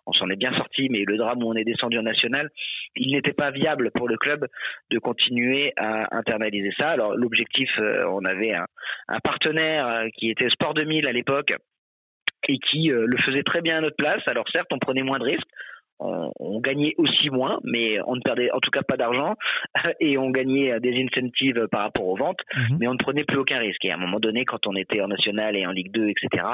on 0.06 0.12
s'en 0.12 0.28
est 0.30 0.36
bien 0.36 0.52
sorti, 0.54 0.88
mais 0.90 1.04
le 1.06 1.16
drame 1.16 1.42
où 1.42 1.50
on 1.50 1.54
est 1.54 1.64
descendu 1.64 1.98
en 1.98 2.02
national, 2.02 2.50
il 2.96 3.12
n'était 3.12 3.32
pas 3.32 3.50
viable 3.50 3.90
pour 3.94 4.08
le 4.08 4.16
club 4.16 4.46
de 4.90 4.98
continuer 4.98 5.72
à 5.76 6.16
internaliser 6.16 6.72
ça. 6.78 6.90
Alors 6.90 7.16
l'objectif, 7.16 7.70
on 8.08 8.24
avait 8.24 8.54
un, 8.54 8.66
un 9.08 9.20
partenaire 9.20 10.06
qui 10.14 10.30
était 10.30 10.48
Sport 10.50 10.74
2000 10.74 11.08
à 11.08 11.12
l'époque 11.12 11.52
et 12.48 12.58
qui 12.58 12.90
euh, 12.90 13.06
le 13.06 13.18
faisait 13.18 13.42
très 13.42 13.60
bien 13.60 13.78
à 13.78 13.80
notre 13.80 13.96
place. 13.96 14.22
Alors 14.28 14.46
certes, 14.52 14.68
on 14.72 14.78
prenait 14.78 15.02
moins 15.02 15.18
de 15.18 15.24
risques, 15.24 15.48
on, 15.98 16.60
gagnait 16.60 16.94
aussi 16.98 17.30
moins, 17.30 17.60
mais 17.64 17.98
on 18.06 18.16
ne 18.16 18.20
perdait 18.20 18.50
en 18.50 18.58
tout 18.58 18.70
cas 18.70 18.82
pas 18.82 18.96
d'argent 18.96 19.34
et 20.00 20.18
on 20.18 20.30
gagnait 20.30 20.80
des 20.80 21.04
incentives 21.04 21.68
par 21.70 21.82
rapport 21.82 22.06
aux 22.06 22.16
ventes, 22.16 22.40
mhm. 22.56 22.78
mais 22.80 22.88
on 22.88 22.92
ne 22.92 22.98
prenait 22.98 23.24
plus 23.24 23.38
aucun 23.38 23.58
risque. 23.58 23.84
Et 23.84 23.92
à 23.92 23.94
un 23.94 23.98
moment 23.98 24.18
donné, 24.18 24.44
quand 24.44 24.66
on 24.66 24.74
était 24.74 25.00
en 25.00 25.08
national 25.08 25.56
et 25.56 25.66
en 25.66 25.70
Ligue 25.70 25.92
2, 25.92 26.08
etc., 26.08 26.44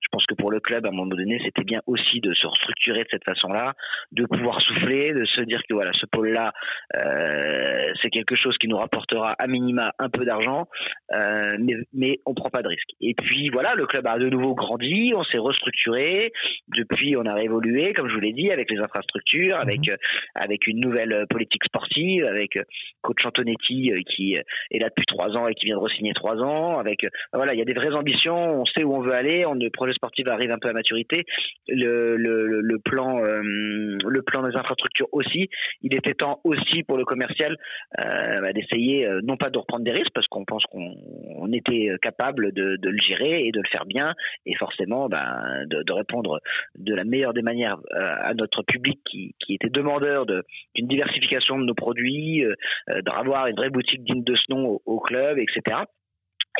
je 0.00 0.08
pense 0.10 0.26
que 0.26 0.34
pour 0.34 0.50
le 0.50 0.60
club, 0.60 0.86
à 0.86 0.88
un 0.88 0.92
moment 0.92 1.14
donné, 1.14 1.40
c'était 1.44 1.64
bien 1.64 1.80
aussi 1.86 2.20
de 2.20 2.32
se 2.34 2.46
restructurer 2.46 3.00
de 3.00 3.08
cette 3.10 3.24
façon-là, 3.24 3.74
de 4.12 4.24
pouvoir 4.24 4.60
souffler, 4.60 5.12
de 5.12 5.24
se 5.24 5.42
dire 5.42 5.60
que 5.68 5.74
voilà, 5.74 5.92
ce 5.94 6.06
pôle-là, 6.06 6.52
euh, 6.96 7.92
c'est 8.02 8.10
quelque 8.10 8.34
chose 8.34 8.56
qui 8.58 8.68
nous 8.68 8.76
rapportera 8.76 9.34
à 9.38 9.46
minima 9.46 9.92
un 9.98 10.08
peu 10.08 10.24
d'argent, 10.24 10.66
euh, 11.14 11.56
mais, 11.58 11.74
mais 11.92 12.20
on 12.26 12.34
prend 12.34 12.50
pas 12.50 12.62
de 12.62 12.68
risque. 12.68 12.90
Et 13.00 13.14
puis 13.14 13.50
voilà, 13.50 13.74
le 13.74 13.86
club 13.86 14.06
a 14.06 14.18
de 14.18 14.28
nouveau 14.28 14.54
grandi, 14.54 15.12
on 15.14 15.24
s'est 15.24 15.38
restructuré. 15.38 16.32
Depuis, 16.68 17.16
on 17.16 17.24
a 17.26 17.34
réévolué, 17.34 17.92
comme 17.92 18.08
je 18.08 18.14
vous 18.14 18.20
l'ai 18.20 18.32
dit, 18.32 18.50
avec 18.50 18.70
les 18.70 18.80
infrastructures, 18.90 19.56
mhm. 19.56 19.68
avec 19.68 19.88
euh, 19.88 19.96
avec 20.34 20.66
une 20.66 20.80
nouvelle 20.80 21.12
euh, 21.12 21.26
politique 21.26 21.64
sportive, 21.64 22.24
avec 22.26 22.56
euh, 22.56 22.62
coach 23.02 23.24
Antonetti 23.24 23.92
qui 24.06 24.34
est 24.34 24.78
là 24.78 24.88
depuis 24.88 25.06
trois 25.06 25.30
ans 25.36 25.48
et 25.48 25.54
qui 25.54 25.66
vient 25.66 25.76
de 25.76 25.80
re-signer 25.80 26.12
trois 26.12 26.36
ans. 26.36 26.78
Avec 26.78 27.06
voilà, 27.32 27.54
il 27.54 27.58
y 27.58 27.62
a 27.62 27.64
des 27.64 27.74
vraies 27.74 27.94
ambitions, 27.94 28.60
on 28.60 28.64
sait 28.66 28.84
où 28.84 28.94
on 28.94 29.00
veut 29.00 29.14
aller. 29.14 29.46
On, 29.46 29.54
le 29.54 29.70
projet 29.70 29.92
sportif 29.92 30.26
arrive 30.28 30.50
un 30.50 30.58
peu 30.58 30.68
à 30.68 30.72
maturité. 30.72 31.24
Le, 31.68 32.16
le, 32.16 32.60
le 32.60 32.78
plan 32.78 33.20
le 33.20 34.22
plan 34.22 34.42
des 34.42 34.56
infrastructures 34.56 35.08
aussi. 35.12 35.48
Il 35.82 35.94
était 35.94 36.14
temps 36.14 36.40
aussi 36.44 36.82
pour 36.82 36.98
le 36.98 37.04
commercial 37.04 37.56
bah, 37.96 38.52
d'essayer 38.52 39.08
non 39.22 39.36
pas 39.36 39.50
de 39.50 39.58
reprendre 39.58 39.84
des 39.84 39.92
risques 39.92 40.12
parce 40.14 40.26
qu'on 40.26 40.44
pense 40.44 40.64
qu'on 40.66 41.52
était 41.52 41.90
capable 42.02 42.52
de, 42.52 42.76
de, 42.76 42.88
le 42.88 42.98
gérer 42.98 43.46
et 43.46 43.52
de 43.52 43.60
le 43.60 43.68
faire 43.70 43.86
bien 43.86 44.14
et 44.46 44.54
forcément 44.56 45.08
ben, 45.08 45.64
de, 45.66 45.82
de, 45.82 45.92
répondre 45.92 46.40
de 46.78 46.94
la 46.94 47.04
meilleure 47.04 47.32
des 47.32 47.42
manières 47.42 47.78
à 47.94 48.34
notre 48.34 48.62
public 48.62 48.79
qui, 49.04 49.34
était 49.48 49.68
demandeur 49.68 50.26
d'une 50.26 50.88
diversification 50.88 51.58
de 51.58 51.64
nos 51.64 51.74
produits, 51.74 52.44
euh, 52.44 52.54
euh, 52.90 53.02
d'avoir 53.02 53.46
une 53.46 53.56
vraie 53.56 53.70
boutique 53.70 54.04
digne 54.04 54.24
de 54.24 54.34
ce 54.34 54.44
nom 54.48 54.80
au, 54.84 55.00
club, 55.00 55.38
etc. 55.38 55.82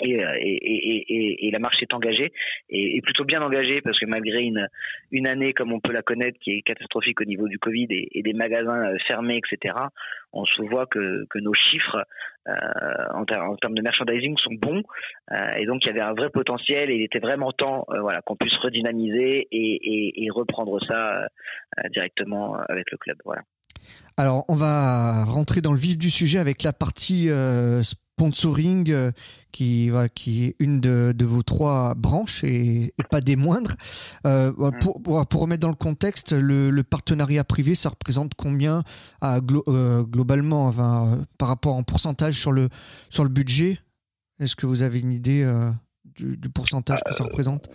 Euh, 0.06 0.34
et, 0.40 1.50
la 1.52 1.58
marche 1.58 1.82
est 1.82 1.92
engagée 1.94 2.32
et, 2.68 3.00
plutôt 3.02 3.24
bien 3.24 3.42
engagée 3.42 3.80
parce 3.82 3.98
que 3.98 4.06
malgré 4.06 4.42
une, 4.42 4.68
une 5.10 5.26
année 5.26 5.52
comme 5.52 5.72
on 5.72 5.80
peut 5.80 5.92
la 5.92 6.02
connaître 6.02 6.38
qui 6.38 6.52
est 6.52 6.62
catastrophique 6.62 7.20
au 7.20 7.24
niveau 7.24 7.48
du 7.48 7.58
Covid 7.58 7.88
et, 7.90 8.22
des 8.22 8.32
magasins 8.32 8.94
fermés, 9.06 9.38
etc., 9.38 9.74
on 10.32 10.44
se 10.44 10.62
voit 10.62 10.86
que, 10.86 11.26
nos 11.40 11.54
chiffres 11.54 12.04
en, 12.46 13.24
termes 13.24 13.74
de 13.74 13.82
merchandising 13.82 14.36
sont 14.38 14.54
bons 14.54 14.82
et 15.56 15.66
donc 15.66 15.84
il 15.84 15.88
y 15.88 15.90
avait 15.90 16.00
un 16.00 16.14
vrai 16.14 16.30
potentiel 16.30 16.90
et 16.90 16.94
il 16.94 17.02
était 17.02 17.18
vraiment 17.18 17.52
temps 17.52 17.84
voilà, 17.88 18.22
qu'on 18.22 18.36
puisse 18.36 18.56
redynamiser 18.58 19.48
et, 19.50 20.28
reprendre 20.30 20.78
ça 20.86 21.26
directement 21.90 22.54
avec 22.68 22.90
le 22.92 22.98
club. 22.98 23.18
Voilà. 23.24 23.42
Alors, 24.16 24.44
on 24.48 24.54
va 24.54 25.24
rentrer 25.24 25.60
dans 25.60 25.72
le 25.72 25.78
vif 25.78 25.98
du 25.98 26.10
sujet 26.10 26.38
avec 26.38 26.62
la 26.62 26.72
partie 26.72 27.28
sponsoring 28.20 28.90
euh, 28.90 29.10
qui, 29.50 29.90
qui 30.14 30.44
est 30.44 30.56
une 30.58 30.80
de, 30.80 31.24
vos 31.24 31.42
trois 31.42 31.94
branches 31.94 32.44
et, 32.44 32.92
pas 33.10 33.22
des 33.22 33.36
moindres. 33.36 33.76
Euh, 34.26 34.50
mm. 34.50 34.78
pour, 34.80 35.26
pour, 35.26 35.40
remettre 35.40 35.60
dans 35.60 35.70
le 35.70 35.74
contexte, 35.74 36.32
le, 36.32 36.82
partenariat 36.82 37.44
privé, 37.44 37.74
ça 37.74 37.88
représente 37.88 38.32
combien 38.36 38.82
à, 39.22 39.38
euh, 39.68 40.02
globalement 40.02 40.70
par 41.38 41.48
rapport 41.48 41.74
en 41.74 41.82
pourcentage 41.82 42.34
sur 42.34 42.52
le, 42.52 42.68
sur 43.08 43.24
le 43.24 43.30
budget? 43.30 43.78
Est-ce 44.38 44.54
que 44.54 44.66
vous 44.66 44.82
avez 44.82 45.00
une 45.00 45.12
idée 45.12 45.46
du, 46.04 46.36
pourcentage 46.50 47.00
que 47.06 47.14
ça 47.14 47.24
représente? 47.24 47.70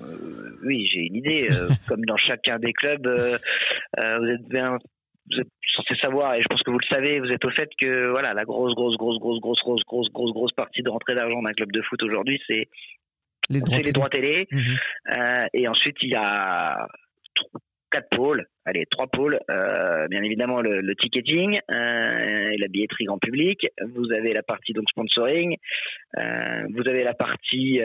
Oui, 0.63 0.87
j'ai 0.93 1.07
une 1.07 1.15
idée. 1.15 1.49
comme 1.87 2.01
dans 2.05 2.17
chacun 2.17 2.59
des 2.59 2.73
clubs, 2.73 3.07
vous 3.07 4.27
êtes 4.27 4.47
bien 4.47 4.77
vous 5.32 5.39
êtes 5.39 5.48
censé 5.75 5.96
savoir, 6.01 6.36
et 6.36 6.41
je 6.41 6.48
pense 6.48 6.62
que 6.62 6.72
vous 6.72 6.79
le 6.79 6.88
savez, 6.89 7.20
vous 7.20 7.32
êtes 7.32 7.44
au 7.44 7.50
fait 7.50 7.70
que 7.79 8.10
voilà, 8.12 8.34
la 8.34 8.44
grosse, 8.44 8.74
grosse, 8.75 8.98
grosse, 8.98 9.17
grosse, 9.17 9.39
grosse, 9.39 9.60
grosse, 9.62 9.84
grosse, 9.84 10.10
grosse, 10.12 10.32
grosse 10.32 10.51
partie 10.53 10.82
de 10.82 10.89
rentrée 10.89 11.15
d'argent 11.15 11.41
d'un 11.41 11.53
club 11.53 11.72
de 11.72 11.82
foot 11.82 12.01
aujourd'hui, 12.03 12.39
c'est 12.48 12.67
les 13.50 13.62
droits, 13.62 13.79
les 13.79 13.91
droits 13.91 14.10
télé. 14.10 14.48
Mhm. 14.51 14.62
Euh, 15.17 15.46
et 15.53 15.67
ensuite, 15.67 15.98
il 16.01 16.10
y 16.10 16.15
a 16.15 16.88
quatre 17.91 18.10
pôles, 18.10 18.46
allez, 18.65 18.86
trois 18.89 19.08
pôles. 19.08 19.39
Euh, 19.50 20.08
bien 20.08 20.24
évidemment, 20.24 20.62
le, 20.62 20.96
ticketing 20.96 21.60
euh, 21.72 22.50
et 22.51 22.58
la 22.58 22.67
billetterie 22.67 23.05
grand 23.05 23.20
public. 23.20 23.67
Vous 23.94 24.12
avez 24.12 24.34
la 24.34 24.44
partie 24.44 24.74
donc 24.74 24.89
sponsoring. 24.89 25.58
vous 26.17 26.89
avez 26.89 27.03
la 27.03 27.13
partie 27.13 27.82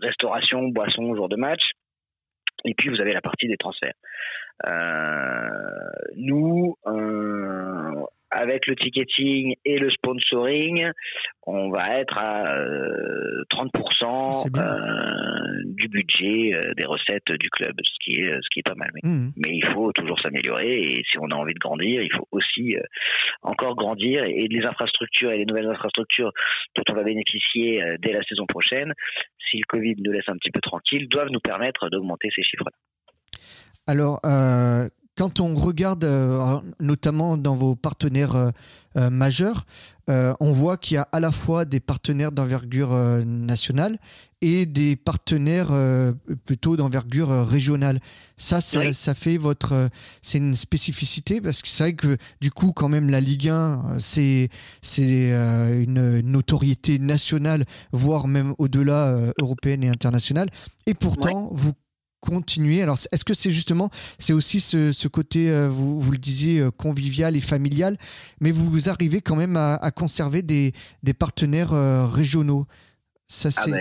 restauration, 0.00 0.68
boisson, 0.68 1.14
jour 1.14 1.28
de 1.28 1.36
match. 1.36 1.62
Et 2.64 2.74
puis 2.74 2.90
vous 2.90 3.00
avez 3.00 3.12
la 3.12 3.20
partie 3.20 3.48
des 3.48 3.56
transferts. 3.56 3.94
Euh, 4.68 5.90
nous, 6.16 6.76
euh, 6.86 8.02
avec 8.30 8.66
le 8.66 8.76
ticketing 8.76 9.54
et 9.64 9.78
le 9.78 9.90
sponsoring, 9.90 10.90
on 11.42 11.70
va 11.70 11.98
être 11.98 12.16
à 12.16 12.56
30% 13.50 14.46
euh, 14.56 15.62
du 15.66 15.88
budget 15.88 16.52
des 16.76 16.84
recettes 16.86 17.30
du 17.38 17.50
club, 17.50 17.74
ce 17.84 17.92
qui 18.00 18.20
est 18.20 18.32
ce 18.32 18.48
qui 18.50 18.60
est 18.60 18.66
pas 18.66 18.74
mal. 18.74 18.90
Mais, 18.94 19.10
mmh. 19.10 19.32
mais 19.36 19.56
il 19.56 19.66
faut 19.72 19.92
toujours 19.92 20.18
s'améliorer 20.20 20.80
et 20.80 21.02
si 21.10 21.18
on 21.18 21.30
a 21.30 21.34
envie 21.34 21.52
de 21.52 21.58
grandir, 21.58 22.00
il 22.00 22.12
faut 22.12 22.26
aussi 22.30 22.76
encore 23.42 23.74
grandir 23.74 24.24
et, 24.24 24.46
les 24.48 24.64
infrastructures 24.64 25.32
et 25.32 25.38
les 25.38 25.44
nouvelles 25.44 25.68
infrastructures 25.68 26.32
dont 26.74 26.84
on 26.90 26.94
va 26.94 27.02
bénéficier 27.02 27.84
dès 28.00 28.12
la 28.12 28.22
saison 28.22 28.46
prochaine, 28.46 28.94
si 29.50 29.58
le 29.58 29.64
Covid 29.68 29.96
nous 29.98 30.12
laisse 30.12 30.28
un 30.28 30.36
petit 30.36 30.50
peu 30.50 30.60
tranquille, 30.60 31.06
doivent 31.08 31.30
nous 31.30 31.40
permettre 31.40 31.90
d'augmenter 31.90 32.30
ces 32.34 32.42
chiffres-là. 32.42 32.72
Alors, 33.86 34.20
euh, 34.24 34.88
quand 35.16 35.40
on 35.40 35.54
regarde, 35.54 36.04
euh, 36.04 36.60
notamment 36.80 37.36
dans 37.36 37.54
vos 37.56 37.74
partenaires 37.74 38.36
euh, 38.96 39.10
majeurs, 39.10 39.66
on 40.08 40.52
voit 40.52 40.76
qu'il 40.76 40.96
y 40.96 40.98
a 40.98 41.08
à 41.10 41.20
la 41.20 41.32
fois 41.32 41.64
des 41.64 41.80
partenaires 41.80 42.32
d'envergure 42.32 42.90
nationale 43.24 43.98
et 44.42 44.66
des 44.66 44.94
partenaires 44.94 45.70
plutôt 46.44 46.76
d'envergure 46.76 47.30
régionale. 47.48 47.98
Ça, 48.36 48.60
ça, 48.60 49.14
fait 49.14 49.38
votre, 49.38 49.88
c'est 50.20 50.36
une 50.36 50.54
spécificité 50.54 51.40
parce 51.40 51.62
que 51.62 51.68
c'est 51.68 51.82
vrai 51.82 51.92
que 51.94 52.18
du 52.42 52.50
coup, 52.50 52.72
quand 52.74 52.90
même, 52.90 53.08
la 53.08 53.22
Ligue 53.22 53.48
1, 53.48 54.00
c'est 54.00 54.50
c'est 54.82 55.30
une 55.30 56.20
notoriété 56.20 56.98
nationale, 56.98 57.64
voire 57.92 58.26
même 58.26 58.54
au-delà 58.58 59.32
européenne 59.40 59.82
et 59.82 59.88
internationale. 59.88 60.50
Et 60.84 60.92
pourtant, 60.92 61.48
vous 61.52 61.72
continuer. 62.22 62.80
Alors, 62.80 62.96
est-ce 63.10 63.24
que 63.24 63.34
c'est 63.34 63.50
justement, 63.50 63.90
c'est 64.18 64.32
aussi 64.32 64.60
ce, 64.60 65.08
côté, 65.08 65.50
euh, 65.50 65.68
vous, 65.68 66.00
vous, 66.00 66.12
le 66.12 66.18
disiez, 66.18 66.60
euh, 66.60 66.70
convivial 66.70 67.36
et 67.36 67.40
familial, 67.40 67.98
mais 68.40 68.52
vous 68.52 68.88
arrivez 68.88 69.20
quand 69.20 69.36
même 69.36 69.56
à, 69.56 69.90
conserver 69.94 70.40
des, 70.40 70.72
des 71.02 71.12
partenaires 71.12 71.74
euh, 71.74 72.06
régionaux? 72.06 72.66
Ça, 73.26 73.50
ah, 73.56 73.62
c'est... 73.64 73.72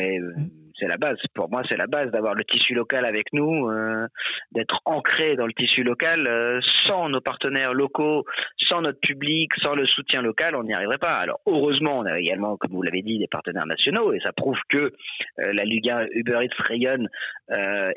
C'est 0.81 0.87
la 0.87 0.97
base. 0.97 1.17
Pour 1.35 1.47
moi, 1.51 1.61
c'est 1.69 1.77
la 1.77 1.85
base 1.85 2.09
d'avoir 2.09 2.33
le 2.33 2.43
tissu 2.43 2.73
local 2.73 3.05
avec 3.05 3.31
nous, 3.33 3.69
euh, 3.69 4.07
d'être 4.51 4.81
ancré 4.85 5.35
dans 5.35 5.45
le 5.45 5.53
tissu 5.53 5.83
local. 5.83 6.25
Euh, 6.27 6.59
sans 6.87 7.07
nos 7.07 7.21
partenaires 7.21 7.75
locaux, 7.75 8.25
sans 8.67 8.81
notre 8.81 8.99
public, 8.99 9.51
sans 9.61 9.75
le 9.75 9.85
soutien 9.85 10.23
local, 10.23 10.55
on 10.55 10.63
n'y 10.63 10.73
arriverait 10.73 10.97
pas. 10.97 11.13
Alors 11.13 11.39
heureusement, 11.45 11.99
on 11.99 12.05
a 12.05 12.19
également, 12.19 12.57
comme 12.57 12.71
vous 12.71 12.81
l'avez 12.81 13.03
dit, 13.03 13.19
des 13.19 13.27
partenaires 13.27 13.67
nationaux 13.67 14.11
et 14.11 14.19
ça 14.21 14.31
prouve 14.31 14.57
que 14.69 14.77
euh, 14.77 14.89
la 15.37 15.63
Ligue 15.63 15.91
1 15.91 16.07
Uber 16.13 16.39
Eats 16.41 16.63
rayonne 16.63 17.07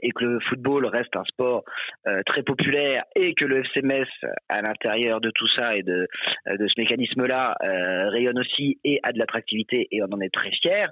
et 0.02 0.10
que 0.10 0.24
le 0.24 0.40
football 0.40 0.84
reste 0.86 1.14
un 1.14 1.22
sport 1.22 1.62
très 2.26 2.42
populaire 2.42 3.04
et 3.14 3.34
que 3.34 3.44
le 3.44 3.62
FCMS 3.62 4.08
à 4.48 4.62
l'intérieur 4.62 5.20
de 5.20 5.30
tout 5.32 5.46
ça 5.46 5.76
et 5.76 5.84
de, 5.84 6.08
de 6.46 6.66
ce 6.66 6.80
mécanisme-là 6.80 7.56
rayonne 8.10 8.36
aussi 8.40 8.80
et 8.82 8.98
a 9.04 9.12
de 9.12 9.18
l'attractivité 9.20 9.86
et 9.92 10.02
on 10.02 10.06
en 10.06 10.20
est 10.20 10.34
très 10.34 10.50
fier. 10.60 10.88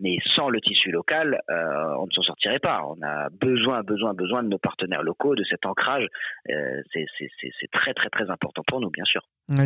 Mais 0.00 0.16
sans 0.32 0.48
le 0.48 0.62
tissu 0.62 0.90
local, 0.90 1.35
seul, 1.50 1.94
on 1.98 2.06
ne 2.06 2.10
s'en 2.12 2.22
sortirait 2.22 2.58
pas. 2.58 2.82
On 2.86 3.00
a 3.02 3.28
besoin, 3.30 3.82
besoin, 3.82 4.14
besoin 4.14 4.42
de 4.42 4.48
nos 4.48 4.58
partenaires 4.58 5.02
locaux, 5.02 5.34
de 5.34 5.44
cet 5.48 5.66
ancrage. 5.66 6.06
c'est 6.46 7.70
très, 7.72 7.94
très, 7.94 8.10
très 8.10 8.30
important 8.30 8.62
pour 8.66 8.80
nous, 8.80 8.90
bien 8.90 9.04
sûr. 9.04 9.22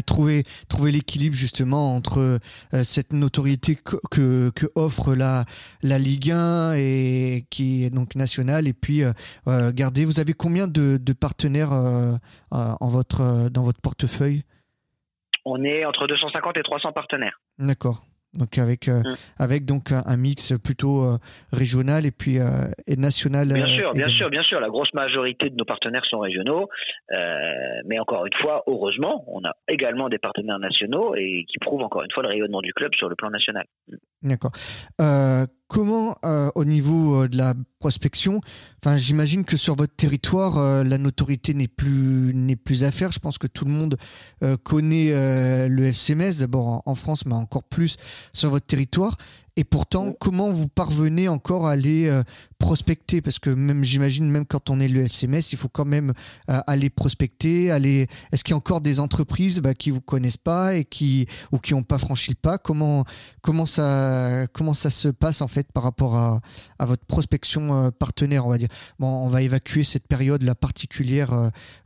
trouver 0.06 0.42
trouver 0.68 0.92
l'équilibre 0.92 1.36
justement 1.36 1.94
entre 1.94 2.38
cette 2.82 3.12
notoriété 3.12 3.76
que, 3.76 4.50
que, 4.50 4.66
offre 4.74 5.14
la, 5.14 5.44
la 5.82 5.98
Ligue 5.98 6.30
1 6.30 6.74
et 6.76 7.44
qui 7.50 7.84
est 7.84 7.90
donc 7.90 8.14
nationale 8.14 8.66
et 8.68 8.72
puis 8.72 9.02
garder. 9.74 10.04
Vous 10.04 10.20
avez 10.20 10.32
combien 10.32 10.66
de, 10.66 10.96
de 10.96 11.12
partenaires 11.12 11.72
en 12.50 12.88
votre, 12.88 13.50
dans 13.50 13.62
votre 13.62 13.80
portefeuille? 13.80 14.44
On 15.44 15.62
est 15.64 15.84
entre 15.84 16.06
250 16.06 16.58
et 16.58 16.62
300 16.62 16.92
partenaires. 16.92 17.40
D'accord. 17.58 18.04
Donc 18.38 18.58
avec 18.58 18.88
euh, 18.88 19.00
mm. 19.00 19.16
avec 19.38 19.64
donc 19.64 19.90
un, 19.90 20.16
mix 20.16 20.52
plutôt 20.62 21.02
euh, 21.02 21.18
régional 21.52 22.06
et 22.06 22.12
puis 22.12 22.38
euh, 22.38 22.70
et 22.86 22.94
national. 22.94 23.48
Bien 23.48 23.66
sûr, 23.66 23.92
bien 23.92 24.06
sûr, 24.06 24.30
bien 24.30 24.42
sûr. 24.42 24.60
La 24.60 24.68
grosse 24.68 24.92
majorité 24.94 25.50
de 25.50 25.56
nos 25.56 25.64
partenaires 25.64 26.04
sont 26.08 26.20
régionaux, 26.20 26.68
mais 27.86 27.98
encore 27.98 28.26
une 28.26 28.40
fois, 28.40 28.62
heureusement, 28.68 29.24
on 29.26 29.44
a 29.44 29.52
également 29.68 30.08
des 30.08 30.18
partenaires 30.18 30.60
nationaux 30.60 31.14
et 31.16 31.44
qui 31.48 31.58
prouvent 31.58 31.82
encore 31.82 32.02
une 32.04 32.12
fois 32.12 32.22
le 32.22 32.28
rayonnement 32.28 32.60
du 32.60 32.72
club 32.72 32.94
sur 32.94 33.08
le 33.08 33.16
plan 33.16 33.30
national. 33.30 33.64
D'accord. 34.22 34.52
comment 35.68 36.16
au 36.54 36.64
niveau 36.64 37.26
de 37.26 37.36
la 37.36 37.54
prospection. 37.80 38.40
Enfin, 38.82 38.96
j'imagine 38.96 39.44
que 39.44 39.56
sur 39.56 39.74
votre 39.74 39.94
territoire, 39.96 40.58
euh, 40.58 40.84
la 40.84 40.98
notoriété 40.98 41.54
n'est 41.54 41.66
plus 41.66 42.32
n'est 42.34 42.56
plus 42.56 42.84
à 42.84 42.92
faire. 42.92 43.10
Je 43.10 43.18
pense 43.18 43.38
que 43.38 43.46
tout 43.46 43.64
le 43.64 43.72
monde 43.72 43.96
euh, 44.44 44.56
connaît 44.56 45.08
euh, 45.10 45.66
le 45.68 45.86
FCMS, 45.86 46.38
d'abord 46.38 46.82
en, 46.86 46.94
France, 46.94 47.26
mais 47.26 47.34
encore 47.34 47.64
plus 47.64 47.96
sur 48.32 48.50
votre 48.50 48.66
territoire. 48.66 49.16
Et 49.56 49.64
pourtant, 49.64 50.14
comment 50.18 50.50
vous 50.50 50.68
parvenez 50.68 51.28
encore 51.28 51.66
à 51.66 51.72
aller 51.72 52.10
prospecter? 52.58 53.20
Parce 53.20 53.38
que 53.38 53.50
même, 53.50 53.84
j'imagine, 53.84 54.30
même 54.30 54.46
quand 54.46 54.70
on 54.70 54.80
est 54.80 54.88
le 54.88 55.02
FCMS, 55.02 55.52
il 55.52 55.58
faut 55.58 55.68
quand 55.68 55.84
même 55.84 56.14
aller 56.46 56.88
prospecter. 56.88 57.70
Aller... 57.70 58.06
Est-ce 58.32 58.42
qu'il 58.42 58.52
y 58.52 58.54
a 58.54 58.56
encore 58.56 58.80
des 58.80 59.00
entreprises 59.00 59.60
bah, 59.60 59.74
qui 59.74 59.90
vous 59.90 60.00
connaissent 60.00 60.38
pas 60.38 60.76
et 60.76 60.84
qui 60.84 61.26
ou 61.52 61.58
qui 61.58 61.74
n'ont 61.74 61.82
pas 61.82 61.98
franchi 61.98 62.30
le 62.30 62.36
pas? 62.36 62.56
Comment 62.56 63.04
comment 63.42 63.66
ça 63.66 64.46
comment 64.52 64.72
ça 64.72 64.88
se 64.88 65.08
passe 65.08 65.42
en 65.42 65.48
fait 65.48 65.70
par 65.72 65.82
rapport 65.82 66.16
à, 66.16 66.40
à 66.78 66.86
votre 66.86 67.04
prospection 67.04 67.69
euh, 67.72 67.90
partenaire, 67.90 68.46
on 68.46 68.50
va 68.50 68.58
dire 68.58 68.68
Bon, 68.98 69.06
on 69.06 69.28
va 69.28 69.42
évacuer 69.42 69.84
cette 69.84 70.06
période 70.08 70.42
là 70.42 70.54
particulière 70.54 71.30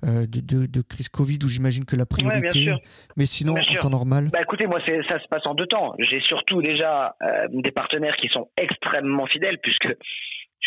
de, 0.03 0.67
de, 0.67 0.83
crise 0.83 1.09
Covid 1.09 1.39
où 1.45 1.49
j'imagine 1.49 1.85
que 1.85 1.97
la 1.97 2.07
priorité. 2.07 2.75
mais 3.17 3.27
sinon, 3.27 3.55
en 3.55 3.75
temps 3.81 3.91
normal. 3.91 4.31
Bah, 4.33 4.41
écoutez, 4.43 4.67
moi, 4.67 4.81
ça 4.87 5.19
se 5.21 5.29
passe 5.29 5.47
en 5.47 5.55
deux 5.55 5.67
temps. 5.67 5.95
J'ai 5.99 6.21
surtout 6.21 6.63
déjà 6.63 7.17
des 7.51 7.71
partenaires 7.71 8.17
qui 8.17 8.29
sont 8.29 8.49
extrêmement 8.57 9.27
fidèles, 9.27 9.59
puisque 9.63 9.89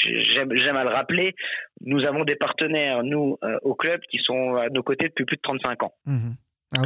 j'aime 0.03 0.75
à 0.75 0.83
le 0.83 0.89
rappeler, 0.89 1.35
nous 1.81 2.05
avons 2.05 2.23
des 2.23 2.35
partenaires, 2.35 3.03
nous, 3.03 3.37
euh, 3.43 3.57
au 3.61 3.75
club, 3.75 4.01
qui 4.09 4.19
sont 4.23 4.55
à 4.55 4.69
nos 4.69 4.83
côtés 4.83 5.07
depuis 5.07 5.25
plus 5.25 5.37
de 5.37 5.41
35 5.41 5.83
ans. 5.83 5.93
Mmh 6.05 6.31
ah. 6.75 6.81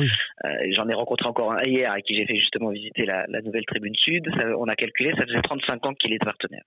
Euh, 0.45 0.49
j'en 0.75 0.87
ai 0.89 0.93
rencontré 0.93 1.27
encore 1.27 1.53
un 1.53 1.63
hier 1.65 1.91
à 1.91 2.01
qui 2.01 2.15
j'ai 2.15 2.25
fait 2.25 2.37
justement 2.37 2.69
visiter 2.69 3.05
la, 3.05 3.25
nouvelle 3.41 3.65
tribune 3.65 3.95
sud. 3.95 4.27
on 4.57 4.67
a 4.67 4.75
calculé, 4.75 5.11
ça 5.17 5.25
faisait 5.25 5.41
35 5.41 5.85
ans 5.87 5.93
qu'il 5.93 6.13
est 6.13 6.23
partenaire. 6.23 6.63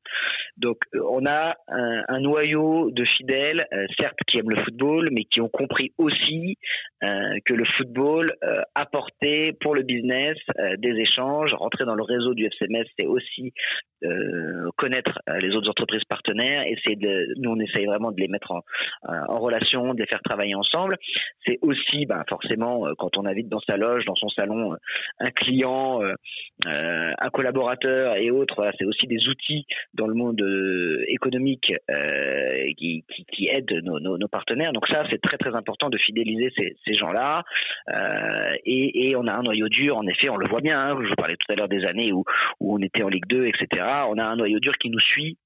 Donc 0.56 0.78
euh, 0.94 1.00
on 1.10 1.24
a 1.26 1.56
un, 1.68 2.20
noyau 2.20 2.90
de 2.90 3.04
fidèles, 3.04 3.66
euh, 3.72 3.86
certes 3.98 4.18
qui 4.26 4.38
aiment 4.38 4.50
le 4.50 4.62
football, 4.64 5.10
mais 5.12 5.24
qui 5.24 5.40
ont 5.40 5.48
compris 5.48 5.92
aussi 5.98 6.56
que 7.44 7.52
le 7.52 7.64
football 7.76 8.32
apportait 8.74 9.52
pour 9.60 9.74
le 9.74 9.82
business 9.82 10.38
des 10.78 10.92
échanges. 10.92 11.52
Rentrer 11.52 11.84
dans 11.84 11.94
le 11.94 12.02
réseau 12.02 12.32
du 12.32 12.46
FCMS, 12.46 12.86
c'est 12.98 13.04
aussi 13.04 13.52
connaître 14.84 15.18
les 15.40 15.54
autres 15.56 15.70
entreprises 15.70 16.04
partenaires. 16.08 16.64
C'est 16.84 16.96
de, 16.96 17.34
nous 17.38 17.50
on 17.52 17.60
essaye 17.60 17.86
vraiment 17.86 18.12
de 18.12 18.20
les 18.20 18.28
mettre 18.28 18.52
en, 18.52 18.62
en 19.28 19.38
relation, 19.38 19.94
de 19.94 20.00
les 20.00 20.06
faire 20.06 20.22
travailler 20.22 20.54
ensemble. 20.54 20.96
C'est 21.46 21.58
aussi, 21.62 22.06
ben, 22.06 22.22
forcément 22.28 22.86
quand 22.98 23.16
on 23.16 23.26
invite 23.26 23.48
dans 23.48 23.60
sa 23.60 23.76
loge, 23.76 24.04
dans 24.04 24.14
son 24.14 24.28
salon, 24.28 24.72
euh, 24.72 24.76
un 25.20 25.30
client, 25.30 26.02
euh, 26.02 26.14
euh, 26.66 27.10
un 27.18 27.30
collaborateur 27.30 28.16
et 28.16 28.30
autres, 28.30 28.70
c'est 28.78 28.84
aussi 28.84 29.06
des 29.06 29.28
outils 29.28 29.66
dans 29.94 30.06
le 30.06 30.14
monde 30.14 30.42
économique 31.08 31.72
qui, 32.76 33.48
aident 33.48 33.80
nos, 33.82 34.28
partenaires. 34.28 34.72
Donc 34.72 34.86
ça, 34.88 35.04
c'est 35.10 35.20
très 35.20 35.36
très 35.36 35.54
important 35.54 35.90
de 35.90 35.98
fidéliser 35.98 36.52
ces, 36.56 36.94
gens-là. 36.94 37.42
Et, 38.64 39.14
on 39.16 39.26
a 39.26 39.34
un 39.34 39.42
noyau 39.42 39.68
dur, 39.68 39.96
en 39.96 40.06
effet, 40.06 40.28
on 40.28 40.36
le 40.36 40.48
voit 40.48 40.60
bien. 40.60 40.78
Hein, 40.78 40.96
je 41.02 41.08
vous 41.08 41.14
parlais 41.14 41.36
tout 41.36 41.52
à 41.52 41.56
l'heure 41.56 41.68
des 41.68 41.84
années 41.84 42.12
où, 42.12 42.24
où 42.60 42.74
on 42.74 42.82
était 42.82 43.02
en 43.02 43.08
Ligue 43.08 43.26
2, 43.26 43.46
etc. 43.46 43.86
On 44.08 44.18
a 44.18 44.26
un 44.26 44.36
noyau 44.36 44.58
dur 44.60 44.73
qui 44.76 44.90
nous 44.90 45.00
suit 45.00 45.38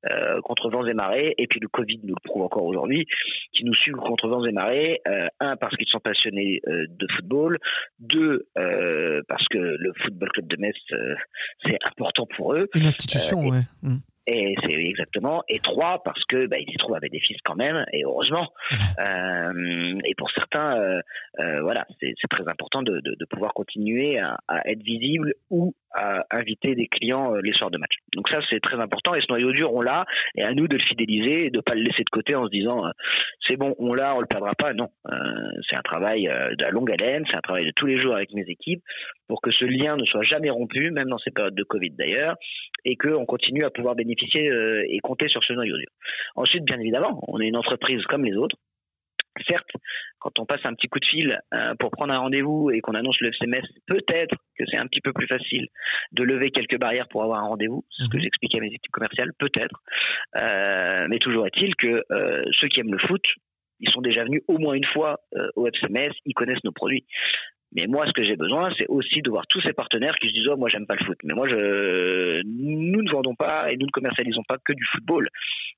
contre 0.44 0.70
vents 0.70 0.86
et 0.86 0.94
marées. 0.94 1.34
Et 1.38 1.46
puis 1.46 1.60
le 1.60 1.68
Covid 1.68 2.00
nous 2.04 2.14
le 2.14 2.28
prouve 2.28 2.42
encore 2.42 2.64
aujourd'hui, 2.64 3.06
qui 3.52 3.64
nous 3.64 3.74
suit 3.74 3.92
contre 3.92 4.28
vents 4.28 4.44
et 4.44 4.52
marées. 4.52 5.00
un 5.40 5.56
parce 5.56 5.76
qu'ils 5.76 5.88
sont 5.88 6.00
passionnés 6.00 6.60
de 6.66 7.06
football 7.16 7.58
deux, 7.98 8.46
euh, 8.58 9.22
parce 9.28 9.46
que 9.48 9.58
le 9.58 9.92
Football 10.02 10.30
Club 10.30 10.46
de 10.48 10.56
Metz, 10.56 10.76
euh, 10.92 11.14
c'est 11.64 11.78
important 11.88 12.26
pour 12.36 12.54
eux. 12.54 12.68
Une 12.74 12.86
institution, 12.86 13.40
euh, 13.40 13.50
ouais. 13.50 13.62
Mmh. 13.82 13.96
Et 14.30 14.54
c'est 14.62 14.74
exactement. 14.74 15.42
Et 15.48 15.58
trois, 15.58 16.02
parce 16.04 16.22
que 16.24 16.46
bah, 16.46 16.58
ils 16.58 16.70
y 16.70 16.76
trouvent 16.76 16.94
avec 16.94 17.10
des 17.10 17.20
fils 17.20 17.38
quand 17.44 17.56
même, 17.56 17.86
et 17.94 18.04
heureusement. 18.04 18.52
euh, 19.00 19.98
et 20.04 20.14
pour 20.16 20.30
certains, 20.32 20.78
euh, 20.78 21.00
euh, 21.40 21.62
voilà, 21.62 21.86
c'est 22.00 22.14
très 22.28 22.46
important 22.46 22.82
de, 22.82 23.00
de, 23.00 23.14
de, 23.18 23.24
pouvoir 23.24 23.54
continuer 23.54 24.18
à, 24.18 24.36
à, 24.46 24.68
être 24.68 24.82
visible 24.82 25.32
ou 25.48 25.74
à 25.94 26.26
inviter 26.30 26.74
des 26.74 26.88
clients 26.88 27.34
euh, 27.34 27.40
les 27.42 27.54
soirs 27.54 27.70
de 27.70 27.78
match. 27.78 27.96
Donc 28.14 28.28
ça, 28.28 28.40
c'est 28.50 28.60
très 28.60 28.78
important. 28.78 29.14
Et 29.14 29.22
ce 29.22 29.26
noyau 29.30 29.52
dur, 29.52 29.72
on 29.72 29.80
l'a, 29.80 30.02
et 30.34 30.42
à 30.42 30.52
nous 30.52 30.68
de 30.68 30.76
le 30.76 30.82
fidéliser 30.82 31.46
et 31.46 31.50
de 31.50 31.60
pas 31.60 31.74
le 31.74 31.80
laisser 31.80 32.04
de 32.04 32.10
côté 32.10 32.34
en 32.34 32.44
se 32.44 32.50
disant 32.50 32.86
euh, 32.86 32.90
c'est 33.48 33.56
bon, 33.56 33.74
on 33.78 33.94
l'a, 33.94 34.14
on 34.14 34.20
le 34.20 34.26
perdra 34.26 34.52
pas. 34.54 34.74
Non, 34.74 34.88
c'est 35.70 35.76
un 35.76 35.82
travail 35.82 36.24
de 36.24 36.62
la 36.62 36.70
longue 36.70 36.90
haleine, 36.90 37.24
c'est 37.30 37.36
un 37.36 37.40
travail 37.40 37.64
de 37.64 37.70
tous 37.70 37.86
les 37.86 37.98
jours 37.98 38.14
avec 38.14 38.34
mes 38.34 38.44
équipes 38.46 38.82
pour 39.26 39.40
que 39.40 39.50
ce 39.50 39.64
lien 39.64 39.96
ne 39.96 40.04
soit 40.04 40.22
jamais 40.22 40.50
rompu, 40.50 40.90
même 40.90 41.08
dans 41.08 41.18
ces 41.18 41.30
périodes 41.30 41.54
de 41.54 41.62
Covid 41.62 41.90
d'ailleurs, 41.90 42.36
et 42.84 42.96
qu'on 42.96 43.26
continue 43.26 43.64
à 43.64 43.70
pouvoir 43.70 43.94
bénéficier 43.94 44.50
euh, 44.50 44.84
et 44.88 44.98
compter 45.00 45.28
sur 45.28 45.42
ce 45.44 45.52
noyau 45.52 45.76
dur. 45.76 45.88
Ensuite, 46.36 46.64
bien 46.64 46.78
évidemment, 46.78 47.22
on 47.28 47.40
est 47.40 47.48
une 47.48 47.56
entreprise 47.56 48.02
comme 48.04 48.24
les 48.24 48.34
autres. 48.34 48.56
Certes, 49.48 49.70
quand 50.18 50.40
on 50.40 50.46
passe 50.46 50.60
un 50.64 50.74
petit 50.74 50.88
coup 50.88 50.98
de 50.98 51.04
fil 51.04 51.38
euh, 51.54 51.74
pour 51.78 51.92
prendre 51.92 52.12
un 52.12 52.18
rendez-vous 52.18 52.70
et 52.70 52.80
qu'on 52.80 52.94
annonce 52.94 53.20
le 53.20 53.28
FCMS, 53.28 53.62
peut-être 53.86 54.36
que 54.58 54.64
c'est 54.68 54.78
un 54.78 54.86
petit 54.86 55.00
peu 55.00 55.12
plus 55.12 55.28
facile 55.28 55.68
de 56.10 56.24
lever 56.24 56.50
quelques 56.50 56.78
barrières 56.78 57.06
pour 57.08 57.22
avoir 57.22 57.44
un 57.44 57.46
rendez-vous, 57.46 57.84
c'est 57.96 58.04
ce 58.04 58.08
que 58.08 58.16
mhm. 58.16 58.24
j'explique 58.24 58.54
à 58.56 58.60
mes 58.60 58.66
équipes 58.66 58.90
commerciales, 58.90 59.32
peut-être. 59.38 59.80
Euh, 60.42 61.06
mais 61.08 61.18
toujours 61.18 61.46
est-il 61.46 61.76
que 61.76 62.02
ceux 62.52 62.66
qui 62.66 62.80
aiment 62.80 62.92
le 62.92 62.98
foot, 62.98 63.22
ils 63.78 63.90
sont 63.90 64.00
déjà 64.00 64.24
venus 64.24 64.42
au 64.48 64.58
moins 64.58 64.74
une 64.74 64.86
fois 64.86 65.20
au 65.54 65.68
FCMS, 65.68 66.12
ils 66.24 66.34
connaissent 66.34 66.64
nos 66.64 66.72
produits. 66.72 67.06
Mais 67.72 67.86
moi, 67.86 68.06
ce 68.06 68.12
que 68.12 68.24
j'ai 68.24 68.36
besoin, 68.36 68.70
c'est 68.78 68.86
aussi 68.88 69.20
de 69.20 69.30
voir 69.30 69.46
tous 69.46 69.60
ces 69.60 69.72
partenaires 69.72 70.14
qui 70.16 70.28
se 70.28 70.32
disent 70.32 70.48
oh 70.48 70.56
moi 70.56 70.68
j'aime 70.68 70.86
pas 70.86 70.94
le 70.94 71.04
foot. 71.04 71.18
Mais 71.24 71.34
moi, 71.34 71.46
je, 71.48 72.42
nous 72.44 73.02
ne 73.02 73.10
vendons 73.10 73.34
pas 73.34 73.70
et 73.70 73.76
nous 73.76 73.86
ne 73.86 73.90
commercialisons 73.90 74.42
pas 74.48 74.56
que 74.64 74.72
du 74.72 74.84
football. 74.92 75.26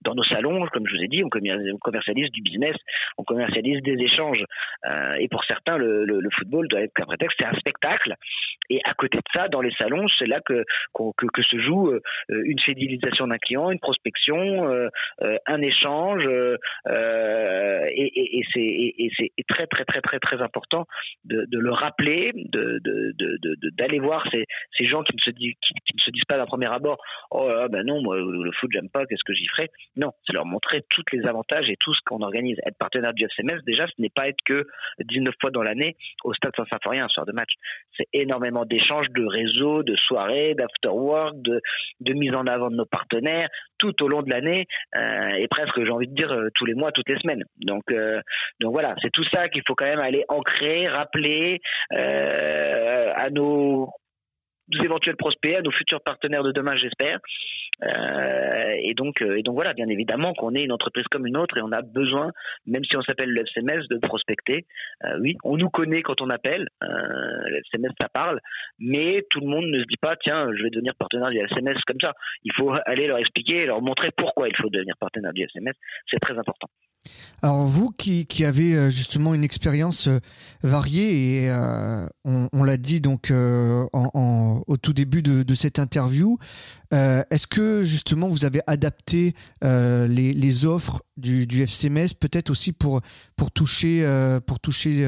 Dans 0.02 0.14
nos 0.14 0.24
salons, 0.24 0.66
comme 0.72 0.86
je 0.86 0.96
vous 0.96 1.02
ai 1.02 1.08
dit, 1.08 1.22
on 1.24 1.28
commercialise 1.28 2.30
du 2.30 2.42
business, 2.42 2.76
on 3.18 3.24
commercialise 3.24 3.82
des 3.82 3.96
échanges. 4.02 4.42
Euh, 4.86 5.12
et 5.18 5.28
pour 5.28 5.44
certains, 5.44 5.76
le, 5.76 6.04
le, 6.04 6.20
le, 6.20 6.30
football 6.30 6.68
doit 6.68 6.80
être 6.80 6.92
un 7.02 7.06
prétexte, 7.06 7.36
c'est 7.40 7.46
un 7.46 7.58
spectacle. 7.58 8.14
Et 8.70 8.80
à 8.84 8.94
côté 8.94 9.18
de 9.18 9.22
ça, 9.34 9.48
dans 9.48 9.60
les 9.60 9.72
salons, 9.78 10.06
c'est 10.18 10.26
là 10.26 10.40
que, 10.40 10.64
que, 10.94 11.26
que 11.26 11.42
se 11.42 11.58
joue 11.58 11.90
euh, 11.90 12.00
une 12.28 12.60
fidélisation 12.60 13.26
d'un 13.26 13.38
client, 13.38 13.70
une 13.70 13.80
prospection, 13.80 14.68
euh, 14.68 14.88
euh 15.22 15.36
un 15.46 15.60
échange. 15.60 16.24
Euh, 16.26 17.86
et, 17.90 18.38
et, 18.38 18.44
et 18.98 19.10
c'est 19.16 19.30
très 19.48 19.66
très 19.66 19.84
très 19.84 20.00
très 20.00 20.18
très 20.20 20.40
important 20.40 20.86
de, 21.24 21.44
de 21.46 21.58
le 21.58 21.72
rappeler, 21.80 22.32
d'aller 22.34 22.80
de, 22.80 23.96
de, 23.96 24.00
voir 24.02 24.26
ces, 24.32 24.44
ces, 24.76 24.84
gens 24.84 25.02
qui 25.02 25.16
ne, 25.16 25.20
se 25.20 25.30
disent, 25.30 25.54
qui, 25.60 25.94
ne 25.94 26.00
se 26.00 26.10
disent 26.10 26.24
pas 26.28 26.36
d'un 26.36 26.46
premier 26.46 26.70
abord 26.70 26.98
Oh 27.30 27.50
ben 27.70 27.84
non, 27.84 28.02
moi 28.02 28.16
le 28.16 28.50
foot, 28.52 28.70
j'aime 28.72 28.88
pas, 28.88 29.06
qu'est-ce 29.06 29.24
que 29.24 29.34
j'y 29.34 29.46
ferai? 29.48 29.70
Non, 29.96 30.12
c'est 30.26 30.32
leur 30.32 30.46
montrer 30.46 30.82
tous 30.88 31.04
les 31.12 31.26
avantages 31.26 31.68
et 31.68 31.76
tout 31.78 31.94
ce 31.94 32.00
qu'on 32.06 32.22
organise. 32.22 32.58
Être 32.66 32.78
partenaire 32.78 33.14
du 33.14 33.24
FCMS, 33.24 33.62
déjà, 33.66 33.86
ce 33.86 33.92
n'est 33.98 34.10
pas 34.10 34.28
être 34.28 34.40
que 34.44 34.66
19 35.00 35.34
fois 35.40 35.50
dans 35.50 35.62
l'année 35.62 35.96
au 36.24 36.34
stade 36.34 36.52
Saint-Symphorien, 36.56 37.04
un 37.04 37.08
soir 37.08 37.26
de 37.26 37.32
match. 37.32 37.52
C'est 37.96 38.08
énormément 38.12 38.64
d'échanges, 38.64 39.08
de 39.10 39.24
réseaux, 39.24 39.82
de 39.82 39.96
soirées, 39.96 40.54
d'afterwork, 40.54 41.40
de, 41.42 41.60
de 42.00 42.12
mise 42.14 42.34
en 42.34 42.46
avant 42.46 42.70
de 42.70 42.76
nos 42.76 42.86
partenaires 42.86 43.48
tout 43.78 44.02
au 44.02 44.08
long 44.08 44.22
de 44.22 44.30
l'année 44.30 44.66
euh, 44.96 45.30
et 45.38 45.48
presque, 45.48 45.82
j'ai 45.82 45.90
envie 45.90 46.06
de 46.06 46.14
dire, 46.14 46.30
euh, 46.30 46.48
tous 46.54 46.66
les 46.66 46.74
mois, 46.74 46.92
toutes 46.92 47.08
les 47.08 47.18
semaines. 47.18 47.44
Donc, 47.56 47.82
euh, 47.90 48.20
donc 48.60 48.72
voilà, 48.72 48.94
c'est 49.02 49.10
tout 49.10 49.24
ça 49.32 49.48
qu'il 49.48 49.62
faut 49.66 49.74
quand 49.74 49.86
même 49.86 50.00
aller 50.00 50.24
ancrer, 50.28 50.86
rappeler, 50.86 51.60
à 51.90 53.30
nos 53.30 53.90
éventuels 54.82 55.16
prospects, 55.16 55.56
à 55.56 55.62
nos 55.62 55.72
futurs 55.72 56.00
partenaires 56.02 56.44
de 56.44 56.52
demain, 56.52 56.76
j'espère. 56.76 57.18
Euh, 57.82 58.74
et 58.82 58.94
donc, 58.94 59.22
euh, 59.22 59.38
et 59.38 59.42
donc 59.42 59.54
voilà, 59.54 59.72
bien 59.72 59.88
évidemment 59.88 60.34
qu'on 60.34 60.54
est 60.54 60.62
une 60.62 60.72
entreprise 60.72 61.04
comme 61.10 61.26
une 61.26 61.36
autre 61.36 61.56
et 61.56 61.62
on 61.62 61.72
a 61.72 61.82
besoin, 61.82 62.30
même 62.66 62.84
si 62.84 62.96
on 62.96 63.02
s'appelle 63.02 63.30
le 63.30 63.40
FCMS, 63.40 63.86
de 63.88 63.98
prospecter. 63.98 64.66
Euh, 65.04 65.18
oui, 65.20 65.36
on 65.44 65.56
nous 65.56 65.70
connaît 65.70 66.02
quand 66.02 66.20
on 66.20 66.28
appelle, 66.28 66.68
le 66.80 67.58
FCMS 67.60 67.92
ça 68.00 68.08
parle, 68.08 68.40
mais 68.78 69.24
tout 69.30 69.40
le 69.40 69.46
monde 69.46 69.66
ne 69.66 69.80
se 69.80 69.86
dit 69.86 69.96
pas 70.00 70.14
tiens, 70.16 70.48
je 70.56 70.62
vais 70.62 70.70
devenir 70.70 70.94
partenaire 70.94 71.30
du 71.30 71.38
FCMS 71.38 71.80
comme 71.86 72.00
ça. 72.02 72.12
Il 72.44 72.52
faut 72.52 72.72
aller 72.84 73.06
leur 73.06 73.18
expliquer, 73.18 73.66
leur 73.66 73.80
montrer 73.80 74.10
pourquoi 74.14 74.48
il 74.48 74.56
faut 74.56 74.68
devenir 74.68 74.94
partenaire 74.98 75.32
du 75.32 75.42
FCMS. 75.44 75.74
C'est 76.10 76.20
très 76.20 76.36
important. 76.38 76.68
Alors 77.42 77.64
vous 77.64 77.90
qui, 77.90 78.26
qui, 78.26 78.44
avez 78.44 78.74
euh, 78.74 78.90
justement 78.90 79.32
une 79.32 79.44
expérience 79.44 80.08
euh, 80.08 80.18
variée 80.62 81.44
et 81.44 81.50
euh, 81.50 82.06
on, 82.24 82.62
l'a 82.64 82.76
dit 82.76 83.00
donc 83.00 83.32
au 83.32 84.76
tout 84.76 84.92
début 84.92 85.22
de, 85.22 85.54
cette 85.54 85.78
interview, 85.78 86.36
est-ce 86.92 87.46
que 87.46 87.82
justement 87.82 88.28
vous 88.28 88.44
avez 88.44 88.60
adapté 88.66 89.34
les, 89.62 90.66
offres 90.66 91.02
du, 91.16 91.62
FCMS 91.62 92.14
peut-être 92.18 92.50
aussi 92.50 92.72
pour, 92.72 93.00
pour 93.36 93.50
toucher, 93.50 94.06
pour 94.46 94.60
toucher 94.60 95.04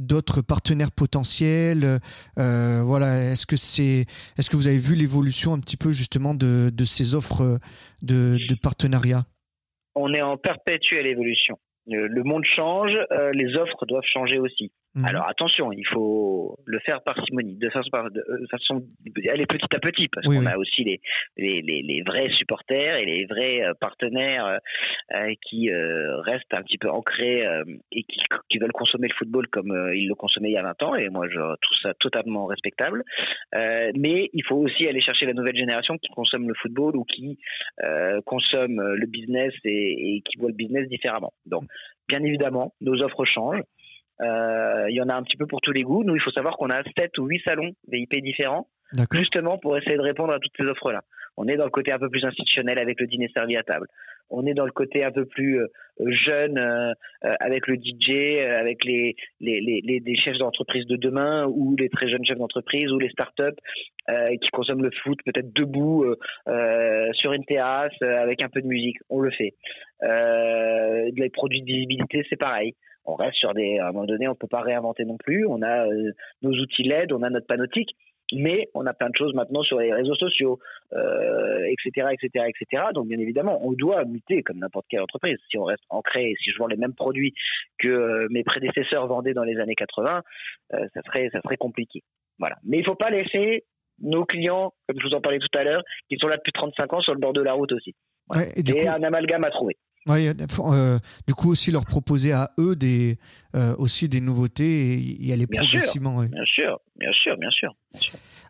d'autres 0.00 0.42
partenaires 0.42 0.90
potentiels 0.90 2.00
Voilà, 2.36 3.30
est-ce 3.30 3.46
que 3.46 3.56
c'est 3.56 4.06
est-ce 4.36 4.50
que 4.50 4.56
vous 4.56 4.66
avez 4.66 4.78
vu 4.78 4.96
l'évolution 4.96 5.54
un 5.54 5.60
petit 5.60 5.76
peu 5.76 5.92
justement 5.92 6.34
de, 6.34 6.72
de 6.74 6.84
ces 6.84 7.14
offres 7.14 7.60
de 8.02 8.38
partenariat? 8.62 9.24
On 9.96 10.12
est 10.12 10.22
en 10.22 10.36
perpétuelle 10.36 11.06
évolution. 11.06 11.58
Le 11.88 12.22
monde 12.22 12.44
change, 12.44 12.92
euh, 13.12 13.32
les 13.32 13.56
offres 13.56 13.86
doivent 13.86 14.04
changer 14.04 14.38
aussi. 14.38 14.72
Mhm. 14.96 15.04
Alors 15.04 15.28
attention, 15.28 15.72
il 15.72 15.86
faut 15.86 16.58
le 16.64 16.78
faire 16.78 17.02
par 17.02 17.22
simonie, 17.26 17.56
de 17.56 17.68
façon, 17.68 17.90
de 18.10 18.18
euh, 18.18 18.46
façon 18.50 18.82
aller 19.30 19.44
petit 19.44 19.76
à 19.76 19.78
petit, 19.78 20.08
parce 20.08 20.26
qu'on 20.26 20.46
a 20.46 20.56
aussi 20.56 20.84
les, 20.84 21.00
les, 21.36 21.60
les, 21.60 22.02
vrais 22.02 22.30
supporters 22.30 22.96
et 22.96 23.04
les 23.04 23.26
vrais 23.26 23.62
euh, 23.62 23.74
partenaires 23.78 24.58
euh, 25.14 25.34
qui 25.46 25.70
restent 26.24 26.54
un 26.54 26.62
petit 26.62 26.78
peu 26.78 26.88
ancrés 26.88 27.44
et 27.92 28.02
qui, 28.04 28.20
qui, 28.48 28.58
veulent 28.58 28.72
consommer 28.72 29.08
le 29.08 29.14
football 29.16 29.46
comme 29.48 29.90
ils 29.94 30.08
le 30.08 30.14
consommaient 30.14 30.48
il 30.48 30.54
y 30.54 30.58
a 30.58 30.62
20 30.62 30.82
ans, 30.84 30.94
et 30.94 31.10
moi 31.10 31.28
je 31.28 31.38
trouve 31.38 31.78
ça 31.82 31.92
totalement 32.00 32.46
respectable. 32.46 33.02
mais 33.52 34.30
il 34.32 34.44
faut 34.44 34.56
aussi 34.56 34.88
aller 34.88 35.02
chercher 35.02 35.26
la 35.26 35.34
nouvelle 35.34 35.56
génération 35.56 35.98
qui 35.98 36.08
consomme 36.08 36.48
le 36.48 36.54
football 36.54 36.96
ou 36.96 37.04
qui 37.04 37.38
consomme 38.24 38.80
le 38.80 39.06
business 39.06 39.52
et, 39.64 40.16
et 40.16 40.22
qui 40.22 40.38
voit 40.38 40.48
le 40.48 40.56
business 40.56 40.88
différemment. 40.88 41.32
Donc 41.44 41.64
bien 42.08 42.22
évidemment, 42.22 42.72
nos 42.80 43.02
offres 43.02 43.24
changent. 43.24 43.62
Euh, 44.20 44.86
il 44.88 44.96
y 44.96 45.00
en 45.00 45.08
a 45.08 45.14
un 45.14 45.22
petit 45.22 45.36
peu 45.36 45.46
pour 45.46 45.60
tous 45.60 45.72
les 45.72 45.82
goûts. 45.82 46.04
Nous, 46.04 46.14
il 46.14 46.22
faut 46.22 46.30
savoir 46.30 46.56
qu'on 46.56 46.70
a 46.70 46.82
7 46.96 47.18
ou 47.18 47.26
8 47.26 47.42
salons 47.46 47.72
VIP 47.88 48.22
différents, 48.22 48.68
justement 49.12 49.58
pour 49.58 49.76
essayer 49.76 49.96
de 49.96 50.02
répondre 50.02 50.32
à 50.32 50.38
toutes 50.38 50.54
ces 50.58 50.64
offres-là. 50.64 51.02
On 51.36 51.48
est 51.48 51.56
dans 51.56 51.64
le 51.64 51.70
côté 51.70 51.92
un 51.92 51.98
peu 51.98 52.08
plus 52.08 52.24
institutionnel 52.24 52.78
avec 52.78 52.98
le 52.98 53.06
dîner 53.06 53.30
servi 53.36 53.56
à 53.56 53.62
table. 53.62 53.86
On 54.30 54.46
est 54.46 54.54
dans 54.54 54.64
le 54.64 54.72
côté 54.72 55.04
un 55.04 55.12
peu 55.12 55.24
plus 55.26 55.60
euh, 55.60 55.68
jeune 56.06 56.58
euh, 56.58 56.92
avec 57.22 57.66
le 57.68 57.76
DJ, 57.76 58.40
avec 58.40 58.84
les, 58.84 59.14
les, 59.40 59.60
les, 59.60 60.00
les 60.04 60.16
chefs 60.16 60.38
d'entreprise 60.38 60.86
de 60.86 60.96
demain 60.96 61.46
ou 61.46 61.76
les 61.76 61.90
très 61.90 62.08
jeunes 62.08 62.24
chefs 62.24 62.38
d'entreprise 62.38 62.90
ou 62.90 62.98
les 62.98 63.10
startups 63.10 63.60
qui 64.40 64.48
consomment 64.50 64.84
le 64.84 64.92
foot 65.02 65.18
peut-être 65.24 65.52
debout 65.52 66.06
sur 67.12 67.32
une 67.32 67.44
terrasse 67.44 68.00
avec 68.00 68.40
un 68.40 68.48
peu 68.48 68.62
de 68.62 68.68
musique. 68.68 68.98
On 69.10 69.18
le 69.18 69.32
fait. 69.32 69.54
les 70.00 71.30
produits 71.30 71.60
de 71.60 71.66
visibilité, 71.66 72.24
c'est 72.30 72.36
pareil 72.36 72.76
on 73.06 73.14
reste 73.14 73.36
sur 73.36 73.54
des. 73.54 73.78
À 73.78 73.88
un 73.88 73.92
moment 73.92 74.06
donné, 74.06 74.28
on 74.28 74.34
peut 74.34 74.46
pas 74.46 74.60
réinventer 74.60 75.04
non 75.04 75.16
plus. 75.16 75.46
On 75.46 75.62
a 75.62 75.86
euh, 75.86 76.12
nos 76.42 76.52
outils 76.52 76.82
LED, 76.82 77.12
on 77.12 77.22
a 77.22 77.30
notre 77.30 77.46
panotique, 77.46 77.96
mais 78.32 78.68
on 78.74 78.86
a 78.86 78.92
plein 78.92 79.08
de 79.08 79.16
choses 79.16 79.34
maintenant 79.34 79.62
sur 79.62 79.78
les 79.78 79.92
réseaux 79.92 80.16
sociaux, 80.16 80.58
etc., 81.86 82.08
etc., 82.12 82.46
etc. 82.48 82.84
Donc, 82.94 83.08
bien 83.08 83.18
évidemment, 83.18 83.64
on 83.66 83.72
doit 83.72 84.04
muter 84.04 84.42
comme 84.42 84.58
n'importe 84.58 84.86
quelle 84.88 85.02
entreprise. 85.02 85.38
Si 85.50 85.58
on 85.58 85.64
reste 85.64 85.84
ancré, 85.90 86.34
si 86.42 86.50
je 86.50 86.58
vends 86.58 86.66
les 86.66 86.76
mêmes 86.76 86.94
produits 86.94 87.34
que 87.78 87.88
euh, 87.88 88.28
mes 88.30 88.44
prédécesseurs 88.44 89.06
vendaient 89.06 89.34
dans 89.34 89.44
les 89.44 89.58
années 89.58 89.74
80, 89.74 90.22
euh, 90.74 90.86
ça 90.94 91.00
serait, 91.02 91.28
ça 91.32 91.40
serait 91.42 91.56
compliqué. 91.56 92.02
Voilà. 92.38 92.56
Mais 92.64 92.78
il 92.78 92.84
faut 92.84 92.94
pas 92.94 93.10
laisser 93.10 93.64
nos 94.00 94.24
clients, 94.24 94.72
comme 94.88 95.00
je 95.00 95.06
vous 95.06 95.14
en 95.14 95.20
parlais 95.20 95.38
tout 95.38 95.58
à 95.58 95.64
l'heure, 95.64 95.82
qui 96.08 96.16
sont 96.18 96.26
là 96.26 96.36
depuis 96.36 96.52
35 96.52 96.92
ans 96.92 97.00
sur 97.00 97.14
le 97.14 97.20
bord 97.20 97.32
de 97.32 97.42
la 97.42 97.54
route 97.54 97.72
aussi. 97.72 97.94
et, 98.34 98.88
un 98.88 99.02
amalgame 99.02 99.44
à 99.44 99.50
trouver. 99.50 99.76
Ouais, 100.06 100.28
euh, 100.28 100.98
du 101.26 101.34
coup 101.34 101.50
aussi 101.50 101.72
leur 101.72 101.84
proposer 101.84 102.32
à 102.32 102.50
eux 102.58 102.76
des 102.76 103.18
euh, 103.56 103.74
aussi 103.76 104.08
des 104.08 104.20
nouveautés 104.20 104.92
et 104.94 105.24
y 105.24 105.32
aller 105.32 105.46
bien 105.46 105.62
progressivement. 105.62 106.20
Sûr, 106.20 106.28
Bien 106.30 106.44
sûr, 106.44 106.80
bien 106.98 107.12
sûr, 107.12 107.36
bien 107.36 107.50
sûr. 107.50 107.74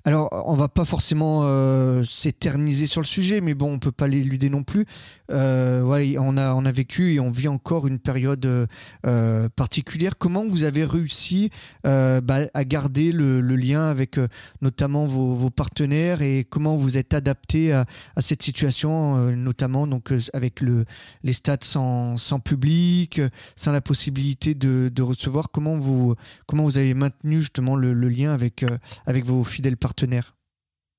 Alors, 0.07 0.31
on 0.47 0.55
va 0.55 0.69
pas 0.69 0.85
forcément 0.85 1.41
euh, 1.43 2.05
s'éterniser 2.05 2.87
sur 2.87 3.01
le 3.01 3.07
sujet, 3.07 3.41
mais 3.41 3.55
bon, 3.55 3.73
on 3.73 3.79
peut 3.81 3.91
pas 3.91 4.07
l'éluder 4.07 4.49
non 4.49 4.63
plus. 4.63 4.87
Euh, 5.33 5.83
on 6.21 6.37
a, 6.37 6.55
on 6.55 6.65
a 6.65 6.71
vécu 6.71 7.15
et 7.15 7.19
on 7.19 7.33
vit 7.33 7.49
encore 7.49 7.89
une 7.89 7.99
période 7.99 8.69
euh, 9.05 9.49
particulière. 9.49 10.17
Comment 10.17 10.47
vous 10.47 10.63
avez 10.63 10.85
réussi 10.85 11.51
bah, 11.83 12.43
à 12.55 12.65
garder 12.65 13.11
le, 13.11 13.41
lien 13.41 13.89
avec 13.89 14.21
notamment 14.63 15.07
vos, 15.07 15.51
partenaires 15.51 16.23
et 16.23 16.47
comment 16.49 16.77
vous 16.77 16.97
êtes 16.97 17.13
adapté 17.13 17.73
à, 17.73 17.85
cette 18.19 18.43
situation, 18.43 19.33
notamment 19.33 19.89
donc 19.89 20.13
avec 20.35 20.61
le, 20.61 20.85
les 21.25 21.33
stades 21.33 21.65
sans, 21.65 22.17
public, 22.45 23.21
sans 23.57 23.73
la 23.73 23.81
possibilité 23.81 24.55
de, 24.55 25.03
recevoir? 25.03 25.51
Comment 25.51 25.77
vous, 25.77 26.15
comment 26.47 26.63
vous 26.63 26.79
avez 26.79 26.95
maintenu 26.95 27.41
justement 27.41 27.75
le 27.75 27.93
lien 28.09 28.36
avec, 28.37 28.65
avec 29.07 29.25
vos 29.25 29.43
fidèles 29.43 29.77
partenaires 29.77 30.37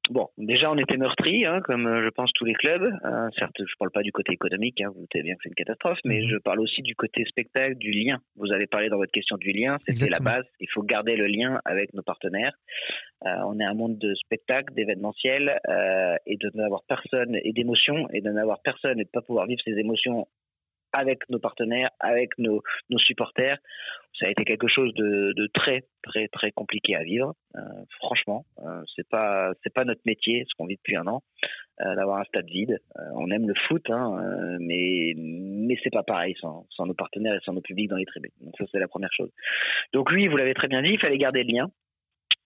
Bon, 0.10 0.30
déjà 0.38 0.71
on 0.71 0.78
était 0.78 0.97
meurtri, 0.97 1.45
hein, 1.45 1.62
comme 1.62 1.86
euh, 1.86 2.04
je 2.04 2.10
pense 2.10 2.32
tous 2.34 2.45
les 2.45 2.54
clubs. 2.54 2.84
Euh, 2.84 3.30
certes, 3.38 3.56
je 3.60 3.73
parle 3.78 3.91
pas 3.91 4.04
du 4.04 4.12
côté 4.12 4.34
économique, 4.34 4.80
hein, 4.82 4.89
vous 4.95 5.06
savez 5.12 5.23
bien 5.23 5.36
que 5.36 5.41
c'est 5.43 5.50
une 5.50 5.56
catastrophe, 5.56 6.00
mais 6.06 6.19
mhm. 6.19 6.28
je 6.30 6.38
parle 6.38 6.60
aussi 6.62 6.82
du 6.82 6.95
côté 6.95 7.26
spectacle, 7.26 7.76
du 7.76 7.91
lien. 7.91 8.19
Vous 8.36 8.52
avez 8.52 8.67
parlé 8.67 8.89
dans 8.89 8.97
votre 8.97 9.12
question 9.12 9.38
du 9.38 9.52
lien, 9.52 9.78
c'était 9.86 10.10
la 10.10 10.19
base. 10.19 10.45
Il 10.60 10.67
faut 10.73 10.84
garder 10.84 11.15
le 11.15 11.28
lien 11.28 11.60
avec 11.65 11.93
nos 11.93 12.04
partenaires. 12.04 12.54
Euh, 13.26 13.30
on 13.47 13.60
est 13.60 13.65
un 13.65 13.73
monde 13.73 13.97
de 13.97 14.13
spectacle, 14.15 14.73
d'événementiel, 14.73 15.60
et 16.26 16.38
de 16.38 16.52
n'avoir 16.54 16.84
personne 16.88 17.36
et 17.43 17.52
d'émotions, 17.52 18.08
et 18.13 18.21
de 18.21 18.30
n'avoir 18.30 18.60
personne 18.62 19.00
et 19.00 19.04
de 19.04 19.10
pas 19.10 19.21
pouvoir 19.21 19.47
vivre 19.47 19.62
ces 19.65 19.78
émotions 19.78 20.28
avec 20.98 21.30
nos 21.30 21.40
partenaires, 21.40 21.90
avec 22.00 22.38
nos, 22.38 22.62
nos 22.90 23.00
supporters. 23.00 23.58
Ça 24.20 24.28
a 24.28 24.32
été 24.32 24.46
quelque 24.46 24.68
chose 24.68 24.94
de, 24.96 25.48
très 25.54 25.84
très 26.02 26.28
très 26.30 26.52
compliqué 26.52 26.96
à 26.96 27.04
vivre. 27.04 27.36
Euh, 27.56 27.62
franchement, 28.00 28.46
euh, 28.66 28.82
c'est 28.96 29.08
pas 29.08 29.52
pas 29.76 29.86
notre 29.86 30.02
métier, 30.06 30.44
ce 30.50 30.56
qu'on 30.58 30.66
vit 30.66 30.76
depuis 30.76 30.96
un 30.96 31.06
an, 31.06 31.22
euh, 31.82 31.96
d'avoir 31.96 32.20
un 32.20 32.24
stade 32.24 32.48
vide. 32.48 32.80
Euh, 32.98 33.02
on 33.14 33.30
aime 33.30 33.48
le 33.48 33.54
foot, 33.68 33.88
hein, 33.90 34.58
mais 34.60 35.14
mais 35.16 35.78
c'est 35.84 35.94
pas 35.94 36.04
pareil 36.04 36.36
sans, 36.42 36.66
sans 36.72 36.88
nos 36.88 36.96
partenaires 36.96 37.36
et 37.36 37.44
sans 37.46 37.54
nos 37.54 37.62
publics 37.62 37.90
dans 37.90 37.98
les 37.98 38.06
tribunes. 38.06 38.32
Donc 38.42 38.56
ça 38.58 38.66
c'est 38.72 38.80
la 38.80 38.88
première 38.88 39.14
chose. 39.14 39.30
Donc 39.94 40.10
oui, 40.12 40.28
vous 40.28 40.38
l'avez 40.38 40.56
très 40.56 40.68
bien 40.68 40.82
dit, 40.82 40.90
il 40.94 41.00
fallait 41.00 41.20
garder 41.20 41.44
le 41.44 41.54
lien 41.54 41.72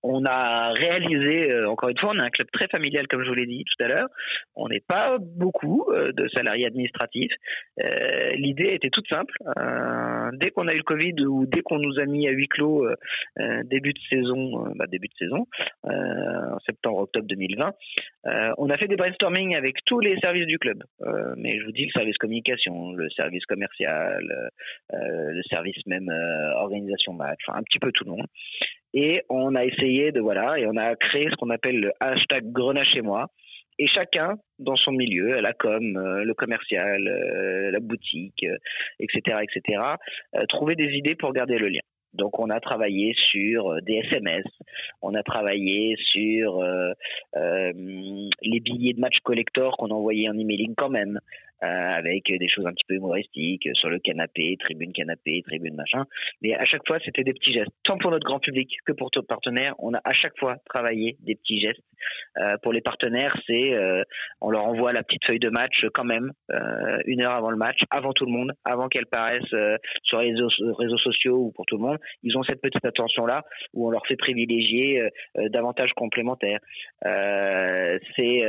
on 0.04 0.26
a 0.26 0.74
réalisé, 0.74 1.54
euh, 1.54 1.70
encore 1.70 1.90
une 1.90 1.98
fois, 1.98 2.12
on 2.14 2.20
est 2.20 2.24
un 2.24 2.30
club 2.30 2.48
très 2.52 2.68
familial, 2.68 3.08
comme 3.08 3.24
je 3.24 3.30
vous 3.30 3.36
l'ai 3.36 3.46
dit 3.46 3.64
tout 3.64 3.84
à 3.84 3.88
l'heure. 3.88 4.08
On 4.56 4.68
n'est 4.68 4.84
pas 4.88 5.18
beaucoup 5.20 5.86
euh, 5.90 6.12
de 6.12 6.28
salariés 6.30 6.66
administratifs. 6.66 7.32
Euh, 7.84 8.32
l'idée 8.36 8.74
était 8.74 8.90
toute 8.90 9.08
simple. 9.08 9.34
dès 10.34 10.50
qu'on 10.52 10.68
a 10.68 10.74
eu 10.74 10.78
le 10.78 10.84
Covid 10.84 11.14
ou 11.26 11.46
dès 11.46 11.62
qu'on 11.62 11.80
nous 11.80 12.00
a 12.00 12.06
mis 12.06 12.28
à 12.28 12.32
huis 12.32 12.48
clos 12.48 12.86
début 13.66 13.94
de 13.94 14.00
saison, 14.10 14.66
bah, 14.76 14.86
début 14.88 15.08
de 15.08 15.14
saison, 15.18 15.46
en 15.84 16.60
septembre-octobre 16.66 17.28
2020, 17.28 17.72
on 18.58 18.70
a 18.70 18.78
fait 18.78 18.88
des 18.88 18.96
brainstorming 18.96 19.56
avec 19.56 19.78
tous 19.86 20.00
les 20.00 20.18
services 20.24 20.46
du 20.46 20.58
club. 20.58 20.84
mais 21.38 21.60
je 21.60 21.66
vous 21.66 21.72
dis 21.72 21.86
le 21.86 21.92
service 21.92 22.18
communication, 22.18 22.94
le 22.94 23.10
service 23.10 23.46
commercial, 23.46 24.52
le 24.92 25.42
service 25.52 25.86
même 25.86 26.10
organisation 26.56 27.14
match, 27.14 27.40
enfin 27.48 27.60
un 27.60 27.64
petit 27.64 27.80
peu 27.80 27.92
tout 27.92 28.06
le 28.06 28.12
monde. 28.12 28.28
Et 28.94 29.24
on 29.30 29.56
a 29.56 29.64
essayé 29.66 30.12
de 30.12 30.20
voilà, 30.20 30.60
et 30.60 30.66
on 30.68 30.76
a 30.76 30.96
créé 30.96 31.24
ce 31.30 31.36
qu'on 31.36 31.50
appelle 31.50 31.80
le 31.80 31.92
hashtag 32.00 32.52
Grenat 32.52 32.84
chez 32.84 33.02
moi. 33.02 33.28
Et 33.80 33.88
chacun 33.88 34.36
dans 34.60 34.76
son 34.76 34.92
milieu, 34.92 35.40
la 35.40 35.54
com, 35.54 35.98
euh, 35.98 36.24
le 36.24 36.34
commercial, 36.34 37.08
euh, 37.08 37.72
la 37.72 37.80
boutique, 37.80 38.46
etc., 39.00 39.38
euh, 39.38 39.42
etc., 39.42 39.82
trouver 40.50 40.76
des 40.76 40.92
idées 40.94 41.16
pour 41.16 41.34
garder 41.34 41.58
le 41.58 41.68
lien. 41.68 41.82
Donc 42.14 42.38
on 42.40 42.50
a 42.50 42.60
travaillé 42.60 43.16
sur 43.16 43.82
des 43.82 44.04
SMS, 44.04 44.44
on 45.02 45.16
a 45.16 45.24
travaillé 45.24 45.96
sur 46.12 46.62
les 47.34 48.60
billets 48.60 48.94
de 48.94 49.00
match 49.00 49.20
collector 49.24 49.78
qu'on 49.78 49.92
envoyait 49.92 50.28
en 50.28 50.38
emailing 50.38 50.76
quand 50.76 50.90
même, 50.90 51.22
avec 51.62 52.26
des 52.26 52.50
choses 52.50 52.66
un 52.66 52.72
petit 52.72 52.86
peu 52.88 52.96
humoristiques 52.96 53.68
sur 53.74 53.90
le 53.90 54.00
canapé, 54.00 54.58
tribune 54.60 54.94
canapé, 54.94 55.42
tribune 55.46 55.76
machin. 55.76 56.06
Mais 56.42 56.56
à 56.56 56.66
chaque 56.66 56.86
fois, 56.88 56.98
c'était 57.06 57.24
des 57.24 57.34
petits 57.34 57.54
gestes, 57.54 57.72
tant 57.84 57.98
pour 57.98 58.12
notre 58.12 58.26
grand 58.26 58.40
public 58.40 58.70
que 58.86 58.94
pour 58.94 59.10
nos 59.16 59.24
partenaires. 59.24 59.76
On 59.80 59.94
a 59.94 60.02
à 60.04 60.14
chaque 60.14 60.38
fois 60.40 60.58
travaillé 60.66 61.18
des 61.22 61.36
petits 61.36 61.62
gestes. 61.62 61.84
pour 62.64 62.74
les 62.74 62.82
partenaires, 62.82 63.36
c'est 63.48 63.76
on 64.42 64.50
leur 64.50 64.66
envoie 64.66 64.94
la 64.94 65.04
petite 65.04 65.26
feuille 65.26 65.40
de 65.40 65.50
match 65.50 65.86
quand 65.94 66.04
même 66.04 66.32
une 67.06 67.24
heure 67.24 67.36
avant 67.36 67.52
le 67.52 67.58
match, 67.58 67.80
avant 67.90 68.14
tout 68.14 68.26
le 68.26 68.32
monde, 68.32 68.52
avant 68.66 68.88
qu'elle 68.88 69.06
paraisse 69.06 69.54
sur 70.04 70.20
les 70.20 70.34
réseaux, 70.34 70.98
sociaux 70.98 71.38
ou 71.38 71.52
pour 71.52 71.66
tout 71.66 71.78
le 71.78 71.84
monde. 71.84 71.98
Ils 72.24 72.38
ont 72.38 72.44
cette 72.44 72.62
petite 72.62 72.86
attention 72.86 73.26
là 73.26 73.44
où 73.74 73.88
on 73.88 73.92
leur 73.92 74.06
fait 74.08 74.16
privilégier 74.16 75.04
davantage 75.50 75.92
complémentaires. 75.94 76.60
c'est 77.04 78.42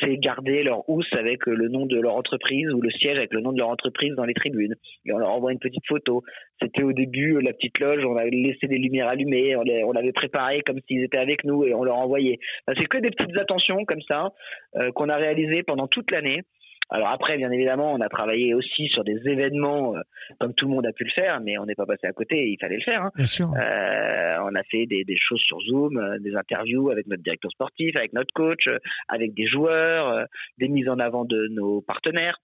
c'est 0.00 0.16
garder 0.18 0.62
leur 0.62 0.88
housse 0.88 1.12
avec 1.12 1.46
le 1.46 1.68
nom 1.68 1.86
de 1.86 1.98
leur 1.98 2.16
entreprise 2.18 2.68
ou 2.72 2.80
le 2.80 2.90
siège 2.90 3.16
avec 3.16 3.32
le 3.32 3.40
nom 3.40 3.52
de 3.52 3.58
leur 3.58 3.68
entreprise 3.68 4.14
dans 4.14 4.24
les 4.24 4.34
tribunes. 4.34 4.74
Et 5.06 5.12
on 5.12 5.18
leur 5.18 5.30
envoie 5.30 5.52
une 5.52 5.58
petite 5.58 5.86
photo. 5.86 6.22
C'était 6.60 6.82
au 6.82 6.92
début 6.92 7.40
la 7.40 7.52
petite 7.52 7.78
loge, 7.78 8.04
on 8.04 8.16
a 8.16 8.24
laissé 8.24 8.66
des 8.66 8.78
lumières 8.78 9.10
allumées, 9.10 9.56
on 9.56 9.92
l'avait 9.92 10.12
préparé 10.12 10.62
comme 10.62 10.80
s'ils 10.86 11.02
étaient 11.02 11.18
avec 11.18 11.44
nous 11.44 11.64
et 11.64 11.74
on 11.74 11.84
leur 11.84 11.96
envoyait. 11.96 12.38
c'est 12.66 12.88
que 12.88 12.98
des 12.98 13.10
petites 13.10 13.38
attentions 13.38 13.84
comme 13.84 14.02
ça 14.10 14.32
euh, 14.76 14.90
qu'on 14.92 15.08
a 15.08 15.16
réalisées 15.16 15.62
pendant 15.62 15.86
toute 15.86 16.10
l'année. 16.10 16.42
Alors 16.90 17.08
après, 17.08 17.36
bien 17.36 17.50
évidemment, 17.50 17.92
on 17.92 18.00
a 18.00 18.08
travaillé 18.08 18.54
aussi 18.54 18.88
sur 18.88 19.04
des 19.04 19.20
événements 19.26 19.94
euh, 19.94 20.00
comme 20.40 20.54
tout 20.54 20.66
le 20.66 20.74
monde 20.74 20.86
a 20.86 20.92
pu 20.92 21.04
le 21.04 21.10
faire, 21.10 21.40
mais 21.40 21.58
on 21.58 21.66
n'est 21.66 21.74
pas 21.74 21.86
passé 21.86 22.06
à 22.06 22.12
côté. 22.12 22.48
Il 22.48 22.58
fallait 22.58 22.76
le 22.76 22.82
faire. 22.82 23.02
Hein. 23.02 23.10
Bien 23.14 23.26
sûr. 23.26 23.50
Euh, 23.56 24.34
on 24.42 24.54
a 24.54 24.62
fait 24.70 24.86
des, 24.86 25.04
des, 25.04 25.16
choses 25.18 25.40
sur 25.40 25.60
Zoom, 25.60 25.98
euh, 25.98 26.18
des 26.18 26.34
interviews 26.34 26.90
avec 26.90 27.06
notre 27.06 27.22
directeur 27.22 27.50
sportif, 27.50 27.94
avec 27.96 28.12
notre 28.12 28.32
coach, 28.32 28.68
avec 29.08 29.34
des 29.34 29.46
joueurs, 29.46 30.26
des 30.58 30.68
mises 30.68 30.88
en 30.88 30.98
avant 30.98 31.24
de 31.24 31.48
nos 31.48 31.82
partenaires 31.82 32.38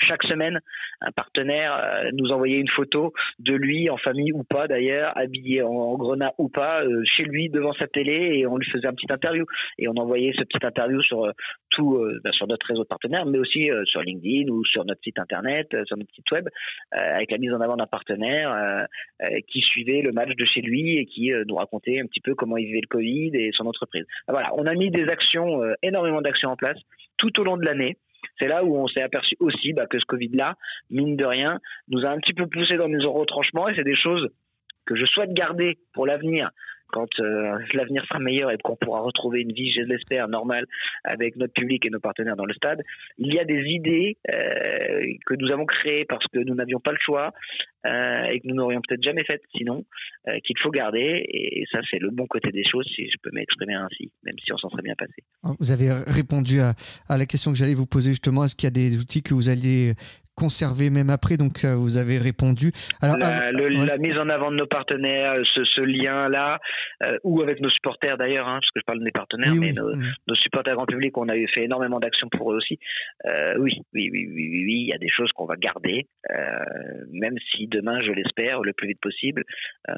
chaque 0.00 0.22
semaine, 0.24 0.60
un 1.00 1.12
partenaire 1.12 1.74
euh, 1.74 2.10
nous 2.14 2.30
envoyait 2.30 2.58
une 2.58 2.68
photo 2.68 3.12
de 3.38 3.54
lui, 3.54 3.90
en 3.90 3.96
famille 3.96 4.32
ou 4.32 4.42
pas 4.42 4.66
d'ailleurs, 4.66 5.12
habillé 5.16 5.62
en, 5.62 5.96
grenat 5.96 6.32
ou 6.38 6.48
pas, 6.48 6.82
euh, 6.82 7.02
chez 7.04 7.24
lui 7.24 7.50
devant 7.50 7.72
sa 7.74 7.86
télé, 7.86 8.38
et 8.38 8.46
on 8.46 8.56
lui 8.56 8.68
faisait 8.70 8.86
un 8.86 8.94
petit 8.94 9.12
interview. 9.12 9.44
Et 9.78 9.88
on 9.88 9.96
envoyait 9.96 10.32
ce 10.36 10.44
petit 10.44 10.64
interview 10.64 11.02
sur 11.02 11.24
euh, 11.24 11.32
tout, 11.70 11.98
ben, 12.22 12.32
sur 12.32 12.46
notre 12.46 12.66
réseau 12.66 12.82
de 12.82 12.88
partenaires, 12.88 13.24
mais 13.24 13.38
aussi 13.38 13.70
sur 13.84 14.02
LinkedIn 14.02 14.50
ou 14.50 14.62
sur 14.66 14.84
notre 14.84 15.00
site 15.02 15.18
internet, 15.18 15.68
sur 15.86 15.96
notre 15.96 16.12
site 16.14 16.30
web, 16.30 16.46
avec 16.90 17.30
la 17.30 17.38
mise 17.38 17.50
en 17.54 17.62
avant 17.62 17.76
d'un 17.76 17.86
partenaire 17.86 18.86
qui 19.48 19.62
suivait 19.62 20.02
le 20.02 20.12
match 20.12 20.36
de 20.36 20.44
chez 20.44 20.60
lui 20.60 20.98
et 20.98 21.06
qui 21.06 21.32
nous 21.48 21.54
racontait 21.54 21.98
un 21.98 22.06
petit 22.06 22.20
peu 22.20 22.34
comment 22.34 22.58
il 22.58 22.66
vivait 22.66 22.82
le 22.82 22.88
Covid 22.88 23.30
et 23.34 23.52
son 23.54 23.64
entreprise. 23.64 24.04
Voilà, 24.28 24.50
on 24.54 24.66
a 24.66 24.74
mis 24.74 24.90
des 24.90 25.04
actions, 25.04 25.62
énormément 25.82 26.20
d'actions 26.20 26.50
en 26.50 26.56
place 26.56 26.78
tout 27.16 27.40
au 27.40 27.44
long 27.44 27.56
de 27.56 27.64
l'année. 27.64 27.96
C'est 28.38 28.48
là 28.48 28.64
où 28.64 28.76
on 28.76 28.86
s'est 28.88 29.02
aperçu 29.02 29.36
aussi 29.40 29.72
bah, 29.72 29.86
que 29.86 29.98
ce 29.98 30.04
Covid-là, 30.04 30.56
mine 30.90 31.16
de 31.16 31.24
rien, 31.24 31.58
nous 31.88 32.04
a 32.04 32.10
un 32.10 32.18
petit 32.18 32.34
peu 32.34 32.46
poussé 32.46 32.76
dans 32.76 32.88
nos 32.88 33.12
retranchements. 33.12 33.68
Et 33.68 33.74
c'est 33.74 33.84
des 33.84 33.96
choses 33.96 34.28
que 34.86 34.96
je 34.96 35.04
souhaite 35.06 35.32
garder 35.32 35.78
pour 35.92 36.06
l'avenir 36.06 36.50
quand 36.92 37.08
euh, 37.18 37.58
l'avenir 37.72 38.04
sera 38.06 38.20
meilleur 38.20 38.50
et 38.50 38.58
qu'on 38.58 38.76
pourra 38.76 39.00
retrouver 39.00 39.40
une 39.40 39.52
vie, 39.52 39.72
je 39.72 39.80
l'espère, 39.80 40.28
normale 40.28 40.66
avec 41.04 41.36
notre 41.36 41.54
public 41.54 41.84
et 41.84 41.90
nos 41.90 41.98
partenaires 41.98 42.36
dans 42.36 42.44
le 42.44 42.54
stade, 42.54 42.82
il 43.18 43.34
y 43.34 43.40
a 43.40 43.44
des 43.44 43.62
idées 43.66 44.18
euh, 44.32 45.00
que 45.26 45.34
nous 45.34 45.50
avons 45.50 45.66
créées 45.66 46.04
parce 46.04 46.24
que 46.32 46.38
nous 46.38 46.54
n'avions 46.54 46.78
pas 46.78 46.92
le 46.92 46.98
choix 47.00 47.32
euh, 47.86 48.24
et 48.30 48.40
que 48.40 48.46
nous 48.46 48.54
n'aurions 48.54 48.80
peut-être 48.86 49.02
jamais 49.02 49.24
faites 49.24 49.42
sinon, 49.56 49.84
qu'il 50.44 50.56
faut 50.62 50.70
garder. 50.70 51.24
Et 51.28 51.64
ça, 51.72 51.80
c'est 51.90 51.98
le 51.98 52.10
bon 52.10 52.26
côté 52.26 52.52
des 52.52 52.64
choses, 52.64 52.86
si 52.94 53.10
je 53.10 53.16
peux 53.22 53.30
m'exprimer 53.32 53.74
ainsi, 53.74 54.12
même 54.22 54.36
si 54.44 54.52
on 54.52 54.58
s'en 54.58 54.70
serait 54.70 54.82
bien 54.82 54.94
passé. 54.94 55.24
Vous 55.58 55.70
avez 55.72 55.90
répondu 56.06 56.60
à, 56.60 56.74
à 57.08 57.18
la 57.18 57.26
question 57.26 57.50
que 57.50 57.58
j'allais 57.58 57.74
vous 57.74 57.86
poser 57.86 58.10
justement. 58.10 58.44
Est-ce 58.44 58.54
qu'il 58.54 58.66
y 58.66 58.68
a 58.68 58.70
des 58.70 58.98
outils 58.98 59.22
que 59.22 59.34
vous 59.34 59.48
alliez 59.48 59.94
conserver 60.34 60.90
même 60.90 61.10
après. 61.10 61.36
Donc, 61.36 61.64
euh, 61.64 61.74
vous 61.76 61.96
avez 61.96 62.18
répondu. 62.18 62.72
Alors, 63.00 63.16
la, 63.18 63.98
mise 63.98 64.18
en 64.18 64.28
avant 64.28 64.50
de 64.50 64.56
nos 64.56 64.66
partenaires, 64.66 65.34
ce, 65.44 65.82
lien-là, 65.82 66.58
euh, 67.06 67.18
ou 67.24 67.42
avec 67.42 67.60
nos 67.60 67.70
supporters 67.70 68.16
d'ailleurs, 68.16 68.48
hein, 68.48 68.58
parce 68.60 68.70
que 68.70 68.80
je 68.80 68.84
parle 68.84 69.04
des 69.04 69.10
partenaires, 69.10 69.54
mais 69.54 69.72
nos, 69.72 70.34
supporters 70.34 70.74
grand 70.74 70.86
public, 70.86 71.16
on 71.16 71.28
a 71.28 71.34
fait 71.54 71.64
énormément 71.64 72.00
d'actions 72.00 72.28
pour 72.28 72.52
eux 72.52 72.56
aussi. 72.56 72.78
Euh, 73.26 73.54
oui, 73.58 73.82
oui, 73.92 74.10
oui, 74.12 74.26
oui, 74.28 74.64
oui, 74.64 74.82
il 74.82 74.88
y 74.88 74.94
a 74.94 74.98
des 74.98 75.08
choses 75.08 75.30
qu'on 75.32 75.46
va 75.46 75.56
garder, 75.56 76.06
même 77.10 77.36
si 77.50 77.66
demain, 77.66 77.98
je 78.04 78.12
l'espère, 78.12 78.62
le 78.62 78.72
plus 78.72 78.88
vite 78.88 79.00
possible, 79.00 79.44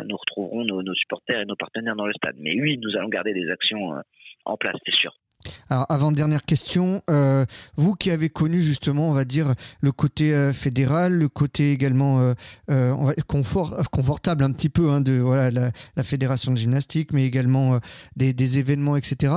nous 0.04 0.16
retrouverons 0.16 0.64
nos, 0.64 0.82
nos, 0.82 0.94
supporters 0.94 1.40
et 1.40 1.44
nos 1.44 1.56
partenaires 1.56 1.96
dans 1.96 2.06
le 2.06 2.14
stade. 2.14 2.36
Mais 2.38 2.60
oui, 2.60 2.78
nous 2.78 2.96
allons 2.96 3.08
garder 3.08 3.32
des 3.32 3.50
actions 3.50 3.94
en 4.44 4.56
place, 4.56 4.76
c'est 4.84 4.94
sûr. 4.94 5.14
Alors, 5.68 5.86
avant 5.88 6.12
dernière 6.12 6.44
question, 6.44 7.02
euh, 7.10 7.44
vous 7.76 7.94
qui 7.94 8.10
avez 8.10 8.28
connu 8.28 8.60
justement, 8.60 9.08
on 9.08 9.12
va 9.12 9.24
dire, 9.24 9.54
le 9.80 9.92
côté 9.92 10.34
euh, 10.34 10.52
fédéral, 10.52 11.14
le 11.14 11.28
côté 11.28 11.72
également 11.72 12.32
euh, 12.70 13.14
confort, 13.26 13.76
confortable 13.90 14.44
un 14.44 14.52
petit 14.52 14.68
peu 14.68 14.90
hein, 14.90 15.00
de 15.00 15.18
voilà 15.18 15.50
la, 15.50 16.04
fédération 16.04 16.52
de 16.52 16.58
gymnastique, 16.58 17.12
mais 17.12 17.24
également 17.24 17.78
des, 18.16 18.32
des, 18.32 18.58
événements, 18.58 18.96
etc., 18.96 19.34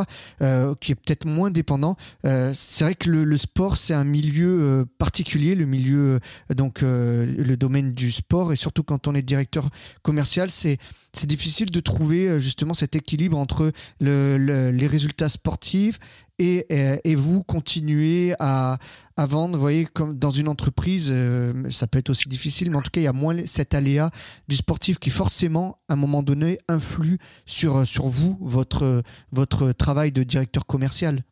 qui 0.81 0.91
est 0.91 0.95
peut-être 0.95 1.25
moins 1.25 1.49
dépendant. 1.49 1.95
c'est 2.23 2.83
vrai 2.83 2.95
que 2.95 3.09
le, 3.09 3.23
le 3.23 3.37
sport, 3.37 3.77
c'est 3.77 3.93
un 3.93 4.03
milieu 4.03 4.85
particulier, 4.97 5.55
le 5.55 5.65
milieu 5.65 6.19
donc 6.49 6.81
le 6.81 7.55
domaine 7.55 7.93
du 7.93 8.11
sport, 8.11 8.51
et 8.51 8.55
surtout 8.55 8.83
quand 8.83 9.07
on 9.07 9.15
est 9.15 9.21
directeur 9.21 9.69
commercial, 10.03 10.49
c'est 10.49 10.77
c'est 11.17 11.27
difficile 11.27 11.69
de 11.71 11.80
trouver 11.80 12.27
euh, 12.27 12.39
justement 12.39 12.73
cet 12.73 12.95
équilibre 12.95 13.38
entre 13.38 13.71
les 13.99 14.88
résultats 14.88 15.30
sportifs 15.30 15.99
et, 16.39 16.65
euh, 16.71 16.95
et, 17.03 17.15
vous 17.15 17.43
continuez 17.43 18.34
à, 18.39 18.77
à, 19.15 19.25
vendre. 19.25 19.56
Vous 19.56 19.62
voyez, 19.62 19.86
comme 19.86 20.17
dans 20.19 20.30
une 20.30 20.47
entreprise, 20.47 21.12
euh, 21.12 21.69
ça 21.71 21.88
peut 21.88 21.97
être 21.97 22.12
aussi 22.12 22.30
difficile, 22.30 22.69
mais 22.69 22.77
en 22.77 22.82
tout 22.82 22.91
cas, 22.91 23.01
il 23.01 23.06
y 23.06 23.08
a 23.08 23.13
moins 23.13 23.36
cet 23.47 23.73
aléa 23.73 24.12
du 24.47 24.56
sportif 24.56 24.99
qui 24.99 25.10
forcément, 25.10 25.80
à 25.89 25.93
un 25.93 25.95
moment 25.95 26.21
donné, 26.21 26.60
influe 26.67 27.17
sur, 27.45 27.88
sur 27.88 28.06
vous, 28.06 28.38
votre, 28.39 29.01
votre 29.32 29.71
travail 29.71 30.12
de 30.12 30.21
directeur 30.21 30.67
commercial. 30.67 31.23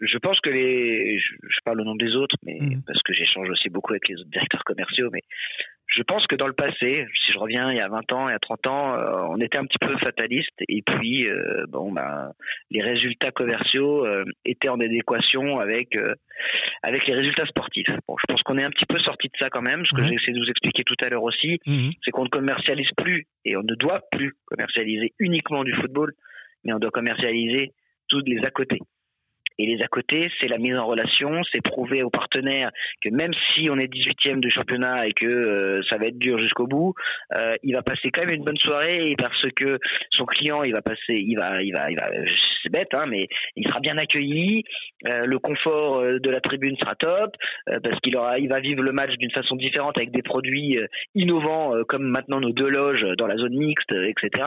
Je 0.00 0.18
pense 0.18 0.40
que 0.40 0.50
les, 0.50 1.18
je, 1.18 1.58
parle 1.64 1.80
au 1.80 1.84
nom 1.84 1.94
des 1.94 2.16
autres, 2.16 2.34
mais 2.42 2.58
mmh. 2.60 2.82
parce 2.86 3.00
que 3.04 3.12
j'échange 3.12 3.48
aussi 3.48 3.68
beaucoup 3.70 3.92
avec 3.92 4.08
les 4.08 4.16
autres 4.16 4.30
directeurs 4.30 4.64
commerciaux, 4.64 5.08
mais 5.12 5.22
je 5.94 6.02
pense 6.02 6.26
que 6.26 6.36
dans 6.36 6.46
le 6.46 6.54
passé, 6.54 7.06
si 7.24 7.32
je 7.32 7.38
reviens 7.38 7.70
il 7.70 7.76
y 7.76 7.80
a 7.80 7.88
20 7.88 8.12
ans, 8.12 8.28
il 8.28 8.32
y 8.32 8.34
a 8.34 8.38
30 8.38 8.66
ans, 8.66 8.94
euh, 8.94 9.26
on 9.28 9.40
était 9.40 9.58
un 9.58 9.64
petit 9.64 9.78
peu 9.78 9.96
fataliste 9.98 10.56
et 10.68 10.82
puis 10.82 11.28
euh, 11.28 11.66
bon 11.68 11.92
ben 11.92 12.32
les 12.70 12.82
résultats 12.82 13.30
commerciaux 13.30 14.06
euh, 14.06 14.24
étaient 14.44 14.70
en 14.70 14.80
adéquation 14.80 15.58
avec 15.58 15.98
avec 16.82 17.06
les 17.06 17.14
résultats 17.14 17.46
sportifs. 17.46 17.88
Bon, 18.08 18.16
je 18.18 18.24
pense 18.32 18.42
qu'on 18.42 18.58
est 18.58 18.64
un 18.64 18.70
petit 18.70 18.86
peu 18.86 18.98
sorti 19.00 19.28
de 19.28 19.36
ça 19.38 19.50
quand 19.50 19.62
même. 19.62 19.84
Ce 19.84 19.94
que 19.94 20.02
j'ai 20.02 20.14
essayé 20.14 20.32
de 20.32 20.40
vous 20.40 20.50
expliquer 20.50 20.82
tout 20.84 20.96
à 21.04 21.08
l'heure 21.08 21.22
aussi, 21.22 21.58
mhm. 21.66 21.92
c'est 22.04 22.10
qu'on 22.10 22.24
ne 22.24 22.30
commercialise 22.30 22.90
plus 22.96 23.26
et 23.44 23.56
on 23.56 23.62
ne 23.62 23.74
doit 23.74 24.00
plus 24.10 24.34
commercialiser 24.46 25.12
uniquement 25.18 25.62
du 25.62 25.74
football, 25.74 26.12
mais 26.64 26.72
on 26.72 26.78
doit 26.78 26.90
commercialiser 26.90 27.72
tous 28.08 28.22
les 28.26 28.44
à 28.44 28.50
côté. 28.50 28.78
Et 29.58 29.66
les 29.66 29.82
à 29.82 29.88
côté, 29.88 30.30
c'est 30.40 30.48
la 30.48 30.58
mise 30.58 30.76
en 30.78 30.86
relation, 30.86 31.42
c'est 31.52 31.60
prouver 31.60 32.02
aux 32.02 32.10
partenaires 32.10 32.70
que 33.02 33.10
même 33.10 33.32
si 33.52 33.68
on 33.70 33.78
est 33.78 33.92
18e 33.92 34.40
du 34.40 34.50
championnat 34.50 35.06
et 35.06 35.12
que 35.12 35.26
euh, 35.26 35.82
ça 35.90 35.98
va 35.98 36.06
être 36.06 36.18
dur 36.18 36.38
jusqu'au 36.38 36.66
bout, 36.66 36.94
euh, 37.36 37.56
il 37.62 37.74
va 37.74 37.82
passer 37.82 38.10
quand 38.10 38.22
même 38.22 38.34
une 38.34 38.44
bonne 38.44 38.58
soirée 38.58 39.14
parce 39.18 39.42
que 39.56 39.78
son 40.10 40.24
client, 40.24 40.62
il 40.62 40.72
va 40.72 40.82
passer, 40.82 41.14
il 41.14 41.36
va, 41.36 41.62
il 41.62 41.72
va, 41.72 41.86
c'est 42.62 42.72
bête, 42.72 42.94
hein, 42.94 43.06
mais 43.08 43.28
il 43.56 43.66
sera 43.66 43.80
bien 43.80 43.98
accueilli, 43.98 44.64
euh, 45.08 45.26
le 45.26 45.38
confort 45.38 46.02
de 46.02 46.30
la 46.30 46.40
tribune 46.40 46.76
sera 46.76 46.94
top 46.94 47.34
parce 47.66 47.98
qu'il 48.00 48.16
aura, 48.16 48.38
il 48.38 48.48
va 48.48 48.60
vivre 48.60 48.82
le 48.82 48.92
match 48.92 49.12
d'une 49.16 49.30
façon 49.30 49.56
différente 49.56 49.98
avec 49.98 50.12
des 50.12 50.22
produits 50.22 50.78
innovants 51.14 51.74
comme 51.88 52.04
maintenant 52.04 52.40
nos 52.40 52.52
deux 52.52 52.68
loges 52.68 53.04
dans 53.18 53.26
la 53.26 53.36
zone 53.36 53.56
mixte, 53.56 53.92
etc. 53.92 54.46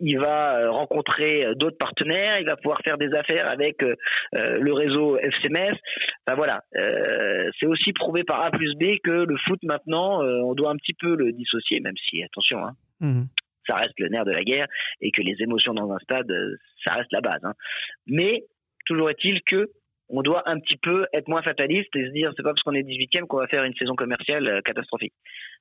il 0.00 0.18
va 0.18 0.70
rencontrer 0.70 1.46
d'autres 1.56 1.78
partenaires, 1.78 2.38
il 2.40 2.46
va 2.46 2.56
pouvoir 2.56 2.78
faire 2.84 2.98
des 2.98 3.14
affaires 3.14 3.50
avec 3.50 3.61
avec 3.62 3.82
euh, 3.82 3.94
euh, 4.36 4.58
le 4.58 4.72
réseau 4.72 5.16
FCMS. 5.18 5.76
Enfin 6.26 6.36
voilà, 6.36 6.62
euh, 6.76 7.50
c'est 7.58 7.66
aussi 7.66 7.92
prouvé 7.92 8.24
par 8.24 8.42
A 8.42 8.50
plus 8.50 8.74
B 8.74 8.98
que 9.02 9.10
le 9.10 9.36
foot 9.46 9.60
maintenant, 9.62 10.22
on 10.22 10.54
doit 10.54 10.70
un 10.70 10.76
petit 10.76 10.94
peu 10.94 11.16
le 11.16 11.32
dissocier, 11.32 11.80
même 11.80 11.96
si 12.08 12.22
attention. 12.22 12.64
Hein, 12.64 12.72
mmh. 13.00 13.22
ça 13.68 13.76
reste 13.76 13.98
le 13.98 14.08
nerf 14.08 14.24
de 14.24 14.32
la 14.32 14.44
guerre 14.44 14.66
et 15.00 15.10
que 15.10 15.22
les 15.22 15.36
émotions 15.40 15.74
dans 15.74 15.90
un 15.92 15.98
stade, 15.98 16.32
ça 16.84 16.94
reste 16.94 17.12
la 17.12 17.20
base. 17.20 17.40
Hein. 17.42 17.54
Mais 18.06 18.44
toujours 18.86 19.10
est-il 19.10 19.42
que 19.42 19.70
on 20.12 20.22
doit 20.22 20.42
un 20.46 20.60
petit 20.60 20.76
peu 20.76 21.06
être 21.12 21.28
moins 21.28 21.42
fataliste 21.42 21.94
et 21.96 22.06
se 22.06 22.10
dire 22.12 22.32
c'est 22.36 22.42
pas 22.42 22.50
parce 22.50 22.62
qu'on 22.62 22.74
est 22.74 22.82
18e 22.82 23.26
qu'on 23.26 23.38
va 23.38 23.48
faire 23.48 23.64
une 23.64 23.74
saison 23.74 23.94
commerciale 23.94 24.60
catastrophique. 24.64 25.14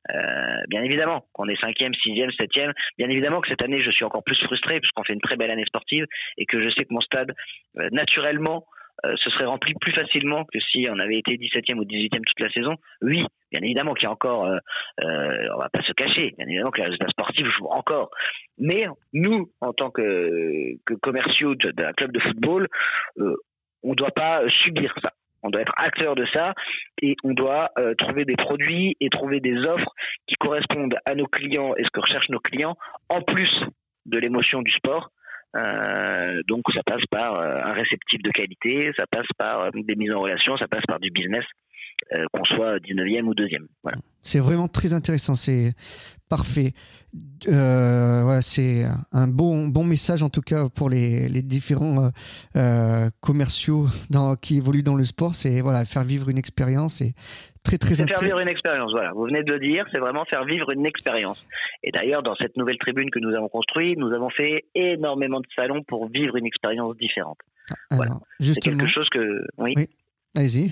Euh, 0.10 0.62
bien 0.68 0.84
évidemment 0.84 1.26
qu'on 1.34 1.48
est 1.48 1.62
cinquième, 1.64 1.94
sixième, 1.94 2.32
septième. 2.32 2.74
Bien 2.98 3.10
évidemment 3.10 3.42
que 3.42 3.50
cette 3.50 3.64
année, 3.64 3.82
je 3.84 3.92
suis 3.92 4.06
encore 4.06 4.24
plus 4.24 4.38
frustré 4.44 4.80
puisqu'on 4.80 5.04
fait 5.04 5.14
une 5.14 5.22
très 5.22 5.36
belle 5.36 5.52
année 5.52 5.66
sportive 5.66 6.06
et 6.38 6.46
que 6.46 6.62
je 6.62 6.70
sais 6.72 6.86
que 6.86 6.94
mon 6.94 7.02
stade, 7.02 7.34
euh, 7.78 7.90
naturellement, 7.92 8.66
euh, 9.06 9.16
se 9.18 9.30
serait 9.32 9.46
rempli 9.46 9.74
plus 9.80 9.94
facilement 9.94 10.44
que 10.46 10.60
si 10.60 10.86
on 10.90 11.00
avait 11.00 11.18
été 11.18 11.36
17e 11.36 11.80
ou 11.80 11.86
18e 11.86 12.24
toute 12.24 12.40
la 12.40 12.52
saison. 12.52 12.76
Oui, 13.02 13.24
bien 13.52 13.62
évidemment 13.64 13.94
qu'il 13.94 14.04
y 14.04 14.08
a 14.08 14.12
encore, 14.12 14.46
euh, 14.46 14.58
on 15.00 15.58
va 15.58 15.70
pas 15.70 15.82
se 15.84 15.94
cacher, 15.94 16.34
bien 16.38 16.46
évidemment 16.46 16.72
que 16.72 16.82
les 16.82 16.86
résultats 16.86 17.10
sportifs 17.10 17.48
jouent 17.58 17.72
encore. 17.72 18.12
Mais 18.60 18.86
nous, 19.14 19.52
en 19.62 19.74
tant 19.74 19.90
que, 19.90 20.76
que 20.86 20.94
commerciaux 20.96 21.56
d'un 21.56 21.94
club 21.94 22.12
de 22.12 22.20
football, 22.20 22.68
on 23.84 23.92
ne 23.92 23.96
doit 23.96 24.12
pas 24.12 24.42
subir 24.50 24.94
ça. 25.04 25.12
On 25.44 25.50
doit 25.50 25.62
être 25.62 25.74
acteur 25.78 26.16
de 26.16 26.26
ça 26.34 26.54
et 27.02 27.16
on 27.24 27.34
doit 27.34 27.72
euh, 27.80 27.96
trouver 27.96 28.26
des 28.26 28.36
produits 28.36 28.96
et 29.00 29.10
trouver 29.10 29.40
des 29.40 29.58
offres 29.58 29.92
qui 30.28 30.36
correspondent 30.36 30.96
à 31.06 31.16
nos 31.16 31.26
clients 31.26 31.74
et 31.78 31.84
ce 31.84 31.90
que 31.92 32.00
recherchent 32.00 32.30
nos 32.30 32.40
clients 32.40 32.76
en 33.10 33.22
plus 33.22 33.52
de 34.06 34.20
l'émotion 34.20 34.62
du 34.62 34.72
sport. 34.72 35.10
Euh, 35.56 36.42
donc 36.48 36.62
ça 36.74 36.82
passe 36.86 37.06
par 37.10 37.40
euh, 37.40 37.58
un 37.64 37.74
réceptif 37.74 38.22
de 38.22 38.30
qualité, 38.30 38.92
ça 38.96 39.06
passe 39.10 39.28
par 39.38 39.72
des 39.74 39.96
mises 39.96 40.16
en 40.16 40.22
relation, 40.22 40.56
ça 40.58 40.68
passe 40.68 40.86
par 40.88 41.00
du 41.00 41.10
business, 41.10 41.44
qu'on 42.34 42.46
soit 42.46 42.78
19e 42.80 43.24
ou 43.24 43.34
2e. 43.34 43.68
Voilà. 43.84 43.98
C'est 44.22 44.40
vraiment 44.40 44.68
très 44.68 44.94
intéressant, 44.94 45.36
c'est 45.36 45.74
parfait. 46.30 46.72
Euh, 47.50 48.22
voilà, 48.24 48.42
c'est 48.42 48.84
un 49.12 49.28
bon, 49.28 49.68
bon 49.68 49.84
message 49.84 50.24
en 50.24 50.30
tout 50.30 50.42
cas 50.42 50.70
pour 50.70 50.90
les, 50.90 51.28
les 51.28 51.42
différents 51.42 52.06
euh, 52.06 52.10
euh, 52.56 53.10
commerciaux 53.20 53.88
dans, 54.10 54.36
qui 54.36 54.58
évoluent 54.58 54.84
dans 54.84 54.96
le 54.96 55.04
sport. 55.04 55.34
C'est 55.34 55.60
voilà, 55.62 55.84
faire 55.86 56.04
vivre 56.04 56.30
une 56.30 56.38
expérience 56.38 57.02
et 57.02 57.14
très 57.64 57.78
très 57.78 58.00
intéressant. 58.00 58.26
Faire 58.26 58.38
vivre 58.38 58.40
une 58.40 58.50
expérience, 58.50 58.92
voilà. 58.92 59.12
Vous 59.12 59.24
venez 59.24 59.44
de 59.44 59.52
le 59.52 59.60
dire, 59.60 59.86
c'est 59.92 60.00
vraiment 60.00 60.24
faire 60.26 60.46
vivre 60.46 60.72
une 60.72 60.86
expérience. 60.86 61.46
Et 61.84 61.92
d'ailleurs, 61.92 62.24
dans 62.24 62.36
cette 62.36 62.56
nouvelle 62.56 62.78
tribune 62.78 63.10
que 63.10 63.20
nous 63.20 63.36
avons 63.36 63.50
construite, 63.50 63.98
nous 63.98 64.14
avons 64.14 64.30
fait 64.30 64.66
énormément 64.76 65.42
de 65.42 65.48
salons 65.56 65.84
pour 65.84 66.10
vivre 66.10 66.38
une 66.38 66.46
expérience 66.46 66.96
différente. 66.96 67.40
Ah, 67.90 67.96
voilà. 67.96 68.20
C'est 68.40 68.60
quelque 68.62 68.88
chose 68.88 69.10
que. 69.10 69.44
Oui. 69.58 69.74
oui. 69.76 69.90
Allez-y. 70.36 70.72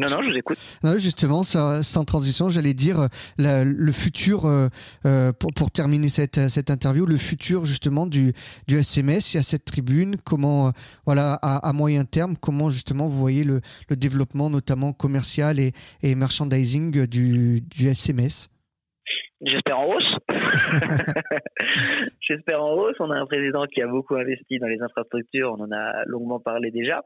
Non, 0.00 0.08
non, 0.10 0.22
je 0.22 0.30
vous 0.30 0.36
écoute. 0.36 0.58
justement, 0.96 1.42
sans 1.44 2.04
transition, 2.04 2.48
j'allais 2.48 2.74
dire 2.74 3.08
euh, 3.40 3.64
le 3.64 3.92
futur, 3.92 4.46
euh, 4.46 4.68
euh, 5.04 5.32
pour, 5.32 5.52
pour, 5.52 5.70
terminer 5.70 6.08
cette, 6.08 6.48
cette 6.48 6.70
interview, 6.70 7.04
le 7.06 7.18
futur 7.18 7.64
justement 7.64 8.06
du, 8.06 8.32
du 8.66 8.78
SMS, 8.78 9.34
il 9.34 9.36
y 9.36 9.40
a 9.40 9.42
cette 9.42 9.64
tribune, 9.64 10.16
comment, 10.24 10.72
voilà, 11.04 11.34
à, 11.34 11.72
moyen 11.72 12.04
terme, 12.04 12.36
comment 12.36 12.70
justement 12.70 13.06
vous 13.06 13.18
voyez 13.18 13.44
le, 13.44 13.60
le 13.88 13.96
développement 13.96 14.50
notamment 14.50 14.92
commercial 14.92 15.60
et, 15.60 15.72
et 16.02 16.14
merchandising 16.14 17.06
du, 17.06 17.60
du 17.60 17.88
SMS 17.88 18.48
J'espère 19.42 19.78
en 19.78 19.94
hausse. 19.94 20.13
J'espère 22.20 22.62
en 22.62 22.74
hausse. 22.74 22.96
On 23.00 23.10
a 23.10 23.16
un 23.16 23.26
président 23.26 23.64
qui 23.66 23.82
a 23.82 23.86
beaucoup 23.86 24.14
investi 24.16 24.58
dans 24.58 24.66
les 24.66 24.80
infrastructures. 24.80 25.52
On 25.58 25.62
en 25.64 25.72
a 25.72 26.04
longuement 26.06 26.40
parlé 26.40 26.70
déjà. 26.70 27.02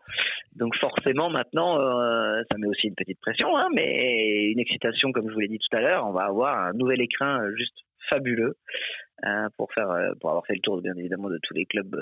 Donc 0.57 0.75
forcément, 0.77 1.31
maintenant, 1.31 1.79
euh, 1.81 2.43
ça 2.51 2.59
met 2.59 2.67
aussi 2.67 2.89
une 2.89 2.95
petite 2.95 3.21
pression, 3.21 3.57
hein, 3.57 3.69
mais 3.75 4.51
une 4.51 4.59
excitation, 4.59 5.13
comme 5.13 5.29
je 5.29 5.35
vous 5.35 5.41
l'ai 5.41 5.49
dit 5.49 5.59
tout 5.59 5.77
à 5.77 5.81
l'heure. 5.81 6.07
On 6.07 6.13
va 6.13 6.25
avoir 6.25 6.59
un 6.59 6.73
nouvel 6.73 7.01
écrin 7.01 7.41
juste 7.57 7.79
fabuleux 8.11 8.57
euh, 9.27 9.49
pour 9.57 9.73
faire, 9.73 9.91
euh, 9.91 10.13
pour 10.21 10.31
avoir 10.31 10.47
fait 10.47 10.55
le 10.55 10.61
tour, 10.61 10.81
bien 10.81 10.95
évidemment, 10.97 11.29
de 11.29 11.39
tous 11.43 11.55
les 11.55 11.67
clubs 11.67 11.97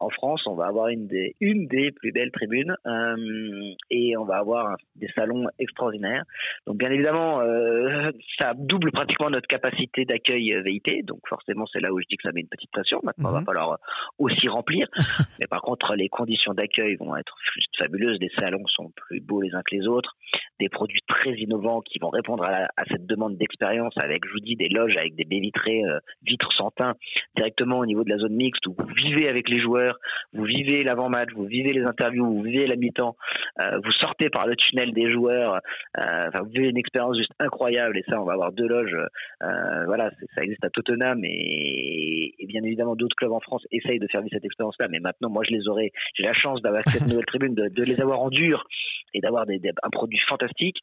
en 0.00 0.10
France, 0.10 0.42
on 0.46 0.54
va 0.54 0.66
avoir 0.66 0.88
une 0.88 1.06
des, 1.06 1.36
une 1.40 1.66
des 1.66 1.92
plus 1.92 2.12
belles 2.12 2.30
tribunes 2.32 2.76
euh, 2.86 3.74
et 3.90 4.16
on 4.16 4.24
va 4.24 4.36
avoir 4.36 4.76
des 4.96 5.08
salons 5.14 5.46
extraordinaires. 5.58 6.24
Donc 6.66 6.78
bien 6.78 6.90
évidemment, 6.90 7.40
euh, 7.40 8.10
ça 8.40 8.52
double 8.56 8.90
pratiquement 8.90 9.30
notre 9.30 9.46
capacité 9.46 10.04
d'accueil 10.04 10.52
euh, 10.52 10.62
VIT. 10.62 11.04
Donc 11.04 11.20
forcément, 11.28 11.64
c'est 11.72 11.80
là 11.80 11.92
où 11.92 12.00
je 12.00 12.06
dis 12.08 12.16
que 12.16 12.28
ça 12.28 12.32
met 12.32 12.40
une 12.40 12.48
petite 12.48 12.70
pression. 12.72 13.00
Maintenant, 13.02 13.30
il 13.30 13.34
va 13.34 13.40
mhm. 13.40 13.46
falloir 13.46 13.78
aussi 14.18 14.48
remplir. 14.48 14.86
Mais 15.40 15.46
par 15.46 15.62
contre, 15.62 15.94
les 15.94 16.08
conditions 16.08 16.54
d'accueil 16.54 16.96
vont 16.96 17.16
être 17.16 17.36
juste 17.54 17.74
fabuleuses. 17.78 18.18
Les 18.20 18.30
salons 18.38 18.66
sont 18.66 18.92
plus 18.96 19.20
beaux 19.20 19.40
les 19.40 19.54
uns 19.54 19.62
que 19.62 19.76
les 19.76 19.86
autres. 19.86 20.16
Des 20.60 20.68
produits 20.68 21.02
très 21.06 21.34
innovants 21.34 21.80
qui 21.80 21.98
vont 21.98 22.10
répondre 22.10 22.44
à, 22.44 22.66
cette 22.90 23.06
demande 23.06 23.36
d'expérience 23.36 23.94
avec, 23.96 24.24
je 24.26 24.32
vous 24.32 24.40
dis, 24.40 24.56
des 24.56 24.68
loges 24.68 24.96
avec 24.96 25.14
des 25.14 25.24
baies 25.24 25.40
vitrées, 25.40 25.82
vitres 26.22 26.52
sans 26.56 26.70
teint 26.70 26.94
directement 27.36 27.78
au 27.78 27.86
niveau 27.86 28.04
de 28.04 28.10
la 28.10 28.18
zone 28.18 28.34
mixte 28.34 28.66
où 28.66 28.74
vous 28.78 28.86
vivez 28.94 29.28
avec 29.28 29.48
les 29.48 29.60
joueurs 29.60 29.93
vous 30.32 30.44
vivez 30.44 30.82
l'avant-match, 30.84 31.30
vous 31.34 31.46
vivez 31.46 31.72
les 31.72 31.84
interviews, 31.84 32.26
vous 32.26 32.42
vivez 32.42 32.66
mi-temps, 32.76 33.16
euh, 33.60 33.78
vous 33.84 33.92
sortez 33.92 34.30
par 34.30 34.46
le 34.46 34.56
tunnel 34.56 34.92
des 34.92 35.12
joueurs, 35.12 35.60
euh, 35.98 36.30
vous 36.40 36.50
vivez 36.50 36.68
une 36.68 36.76
expérience 36.76 37.16
juste 37.16 37.32
incroyable 37.38 37.98
et 37.98 38.04
ça, 38.08 38.20
on 38.20 38.24
va 38.24 38.32
avoir 38.32 38.52
deux 38.52 38.66
loges. 38.66 38.96
Euh, 39.42 39.84
voilà, 39.86 40.10
ça 40.34 40.42
existe 40.42 40.64
à 40.64 40.70
Tottenham 40.70 41.20
et, 41.24 42.34
bien 42.46 42.62
évidemment 42.62 42.94
d'autres 42.94 43.16
clubs 43.16 43.32
en 43.32 43.40
France 43.40 43.66
essayent 43.72 43.98
de 43.98 44.06
faire 44.06 44.20
vivre 44.20 44.32
cette 44.32 44.44
expérience-là, 44.44 44.86
mais 44.88 45.00
maintenant, 45.00 45.28
moi, 45.28 45.42
je 45.48 45.54
les 45.54 45.66
aurais, 45.66 45.90
j'ai 46.14 46.22
la 46.22 46.32
chance 46.32 46.62
d'avoir 46.62 46.82
cette 46.86 47.06
nouvelle 47.08 47.24
tribune, 47.26 47.54
de, 47.54 47.84
les 47.84 48.00
avoir 48.00 48.20
en 48.20 48.30
dur 48.30 48.64
et 49.12 49.20
d'avoir 49.20 49.44
un 49.48 49.90
produit 49.90 50.20
fantastique. 50.28 50.78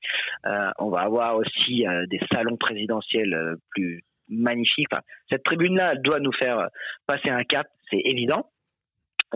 on 0.80 0.90
va 0.90 1.02
avoir 1.02 1.38
aussi 1.38 1.86
des 2.10 2.20
salons 2.34 2.58
présidentiels 2.58 3.56
plus 3.70 4.04
magnifiques. 4.28 4.90
cette 5.30 5.44
tribune-là, 5.44 5.96
doit 5.96 6.20
nous 6.20 6.32
faire 6.34 6.70
passer 7.06 7.30
un 7.30 7.44
cap, 7.44 7.68
c'est 7.90 8.02
évident. 8.04 8.50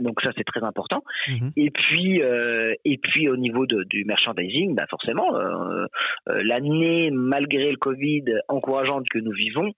Donc 0.01 0.21
ça 0.21 0.31
c'est 0.37 0.43
très 0.43 0.63
important. 0.63 1.03
Mhm. 1.27 1.51
Et 1.55 1.71
puis 1.71 2.21
euh, 2.21 2.73
et 2.83 2.97
puis 2.97 3.29
au 3.29 3.37
niveau 3.37 3.65
de, 3.65 3.83
du 3.83 4.05
merchandising, 4.05 4.75
bah 4.75 4.85
forcément 4.89 5.35
euh, 5.35 5.85
euh, 6.29 6.43
l'année 6.43 7.11
malgré 7.11 7.71
le 7.71 7.77
Covid 7.77 8.25
encourageante 8.47 9.07
que 9.09 9.19
nous 9.19 9.31
vivons 9.31 9.71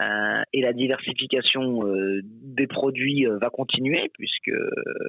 euh, 0.00 0.42
et 0.52 0.60
la 0.60 0.72
diversification 0.72 1.86
euh, 1.86 2.20
des 2.24 2.66
produits 2.66 3.26
va 3.40 3.48
continuer 3.50 4.10
puisque 4.14 4.52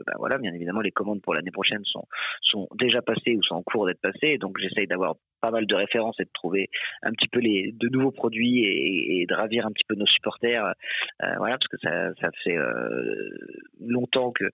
bah 0.06 0.14
voilà 0.18 0.38
bien 0.38 0.54
évidemment 0.54 0.82
les 0.82 0.92
commandes 0.92 1.22
pour 1.22 1.34
l'année 1.34 1.52
prochaine 1.52 1.84
sont 1.86 2.06
sont 2.42 2.68
déjà 2.76 3.02
passées 3.02 3.36
ou 3.36 3.44
sont 3.44 3.56
en 3.56 3.64
cours 3.64 3.88
d'être 3.88 4.02
passées. 4.02 4.38
Donc 4.38 4.58
j'essaye 4.60 4.88
d'avoir 4.88 5.16
pas 5.42 5.52
mal 5.52 5.66
de 5.66 5.76
références 5.76 6.20
et 6.20 6.26
de 6.26 6.30
trouver 6.34 6.70
un 7.04 7.12
petit 7.12 7.28
peu 7.28 7.40
les 7.40 7.72
de 7.74 7.90
nouveaux 7.90 8.12
produits 8.12 8.64
et, 8.64 9.26
de 9.28 9.34
ravir 9.34 9.66
un 9.66 9.72
petit 9.72 9.84
peu 9.88 9.96
nos 9.96 10.06
supporters. 10.06 10.74
voilà 11.38 11.58
parce 11.58 11.68
que 11.68 11.78
ça 11.82 12.14
ça 12.22 12.30
fait 12.44 12.58
longtemps 13.80 14.32
que 14.32 14.46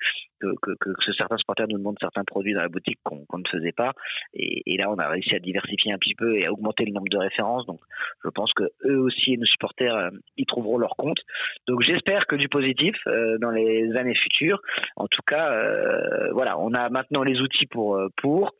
que, 0.61 0.73
que, 0.79 1.13
certains 1.17 1.37
supporters 1.37 1.67
nous 1.69 1.77
demandent 1.77 1.97
certains 1.99 2.23
produits 2.23 2.53
dans 2.53 2.61
la 2.61 2.69
boutique 2.69 2.99
qu'on 3.03 3.37
ne 3.37 3.47
faisait 3.51 3.71
pas. 3.71 3.93
Et, 4.33 4.77
là, 4.77 4.89
on 4.89 4.95
a 4.95 5.07
réussi 5.07 5.35
à 5.35 5.39
diversifier 5.39 5.93
un 5.93 5.97
petit 5.97 6.15
peu 6.15 6.35
et 6.35 6.45
à 6.45 6.51
augmenter 6.51 6.85
le 6.85 6.93
nombre 6.93 7.09
de 7.09 7.17
références. 7.17 7.65
Donc, 7.65 7.79
je 8.23 8.29
pense 8.29 8.51
que 8.53 8.63
eux 8.85 8.99
aussi 8.99 9.33
et 9.33 9.37
nos 9.37 9.45
supporters 9.45 10.11
euh, 10.21 10.33
y 10.37 10.45
trouveront 10.45 10.77
leur 10.77 10.95
compte. 10.95 11.19
Donc, 11.67 11.81
j'espère 11.81 12.27
que 12.27 12.35
du 12.35 12.49
positif 12.49 12.95
euh, 13.07 13.37
dans 13.39 13.51
les 13.51 13.91
années 13.97 14.15
futures. 14.15 14.61
En 14.95 15.07
tout 15.07 15.21
cas, 15.25 15.51
euh, 15.51 16.31
voilà, 16.33 16.59
on 16.59 16.73
a 16.73 16.89
maintenant 16.89 17.23
les 17.23 17.39
outils 17.39 17.67
pour 17.67 17.99
pour. 18.17 18.51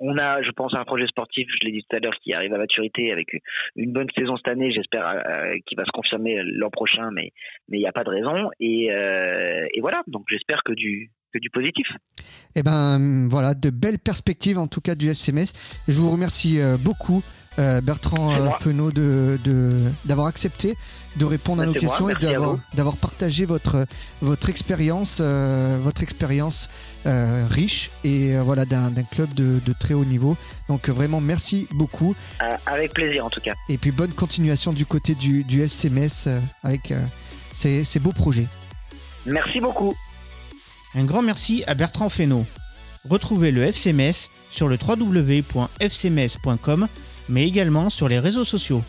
On 0.00 0.16
a, 0.16 0.42
je 0.42 0.50
pense, 0.52 0.74
un 0.74 0.84
projet 0.84 1.06
sportif, 1.06 1.48
je 1.60 1.66
l'ai 1.66 1.72
dit 1.72 1.84
tout 1.88 1.96
à 1.96 1.98
l'heure, 1.98 2.14
qui 2.22 2.32
arrive 2.32 2.54
à 2.54 2.58
maturité 2.58 3.10
avec 3.10 3.28
une 3.74 3.92
bonne 3.92 4.06
saison 4.16 4.36
cette 4.36 4.48
année, 4.48 4.70
j'espère, 4.70 5.08
euh, 5.08 5.56
qui 5.66 5.74
va 5.74 5.84
se 5.84 5.90
confirmer 5.90 6.40
l'an 6.44 6.70
prochain, 6.70 7.10
mais 7.12 7.32
mais 7.68 7.78
il 7.78 7.80
n'y 7.80 7.88
a 7.88 7.92
pas 7.92 8.04
de 8.04 8.10
raison. 8.10 8.50
Et, 8.60 8.92
euh, 8.92 9.66
voilà, 9.80 10.02
donc 10.06 10.24
j'espère 10.30 10.62
que 10.62 10.72
du 10.72 11.10
que 11.32 11.38
du 11.38 11.50
positif. 11.50 11.86
Eh 12.54 12.62
ben 12.62 13.28
voilà, 13.28 13.54
de 13.54 13.70
belles 13.70 13.98
perspectives 13.98 14.58
en 14.58 14.66
tout 14.66 14.80
cas 14.80 14.94
du 14.94 15.08
FCMS. 15.08 15.52
Je 15.86 15.98
vous 15.98 16.10
remercie 16.10 16.60
euh, 16.60 16.76
beaucoup 16.78 17.22
euh, 17.58 17.80
Bertrand 17.80 18.32
euh, 18.32 18.50
Fenot 18.60 18.90
d'avoir 18.92 20.26
de, 20.26 20.28
accepté 20.28 20.76
de 21.16 21.24
répondre 21.24 21.62
à 21.62 21.66
nos 21.66 21.72
questions 21.72 22.08
et 22.08 22.14
d'avoir 22.14 22.96
partagé 22.96 23.44
votre, 23.44 23.86
votre 24.22 24.48
expérience, 24.50 25.20
votre 25.20 26.02
expérience 26.02 26.68
riche 27.04 27.90
et 28.04 28.36
voilà 28.38 28.64
d'un 28.66 28.92
club 29.10 29.34
de, 29.34 29.60
très 29.80 29.94
haut 29.94 30.04
niveau. 30.04 30.36
Donc 30.68 30.88
vraiment 30.88 31.20
merci 31.20 31.66
beaucoup. 31.72 32.14
avec 32.66 32.92
plaisir 32.92 33.26
en 33.26 33.30
tout 33.30 33.40
cas. 33.40 33.54
Et 33.68 33.78
puis 33.78 33.90
bonne 33.90 34.12
continuation 34.12 34.72
du 34.72 34.86
côté 34.86 35.16
du, 35.16 35.42
du 35.42 35.62
FCMS 35.62 36.28
avec 36.62 36.92
ces, 37.52 37.82
ces 37.82 37.98
beaux 37.98 38.12
projets. 38.12 38.46
Merci 39.26 39.60
beaucoup. 39.60 39.96
Un 40.94 41.04
grand 41.04 41.22
merci 41.22 41.64
à 41.66 41.74
Bertrand 41.74 42.08
Fesneau. 42.08 42.46
Retrouvez 43.08 43.50
le 43.50 43.62
FCMS 43.62 44.28
sur 44.50 44.68
le 44.68 44.76
www.fcms.com, 44.76 45.48
mais 47.28 47.46
également 47.46 47.90
sur 47.90 48.08
les 48.08 48.18
réseaux 48.18 48.44
sociaux. 48.44 48.82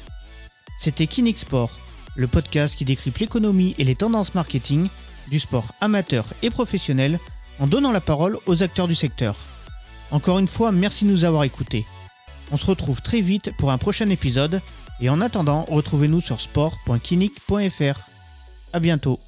C'était 0.79 1.07
Kinix 1.07 1.41
Sport, 1.41 1.71
le 2.15 2.27
podcast 2.27 2.75
qui 2.75 2.85
décrypte 2.85 3.19
l'économie 3.19 3.75
et 3.77 3.83
les 3.83 3.95
tendances 3.95 4.35
marketing 4.35 4.89
du 5.29 5.39
sport 5.39 5.73
amateur 5.81 6.25
et 6.41 6.49
professionnel 6.49 7.19
en 7.59 7.67
donnant 7.67 7.91
la 7.91 8.01
parole 8.01 8.37
aux 8.45 8.63
acteurs 8.63 8.87
du 8.87 8.95
secteur. 8.95 9.35
Encore 10.11 10.39
une 10.39 10.47
fois, 10.47 10.71
merci 10.71 11.05
de 11.05 11.11
nous 11.11 11.25
avoir 11.25 11.43
écoutés. 11.43 11.85
On 12.51 12.57
se 12.57 12.65
retrouve 12.65 13.01
très 13.01 13.21
vite 13.21 13.51
pour 13.57 13.71
un 13.71 13.77
prochain 13.77 14.09
épisode 14.09 14.61
et 15.01 15.09
en 15.09 15.21
attendant, 15.21 15.65
retrouvez-nous 15.69 16.21
sur 16.21 16.39
sport.kinic.fr. 16.39 18.09
À 18.73 18.79
bientôt. 18.79 19.19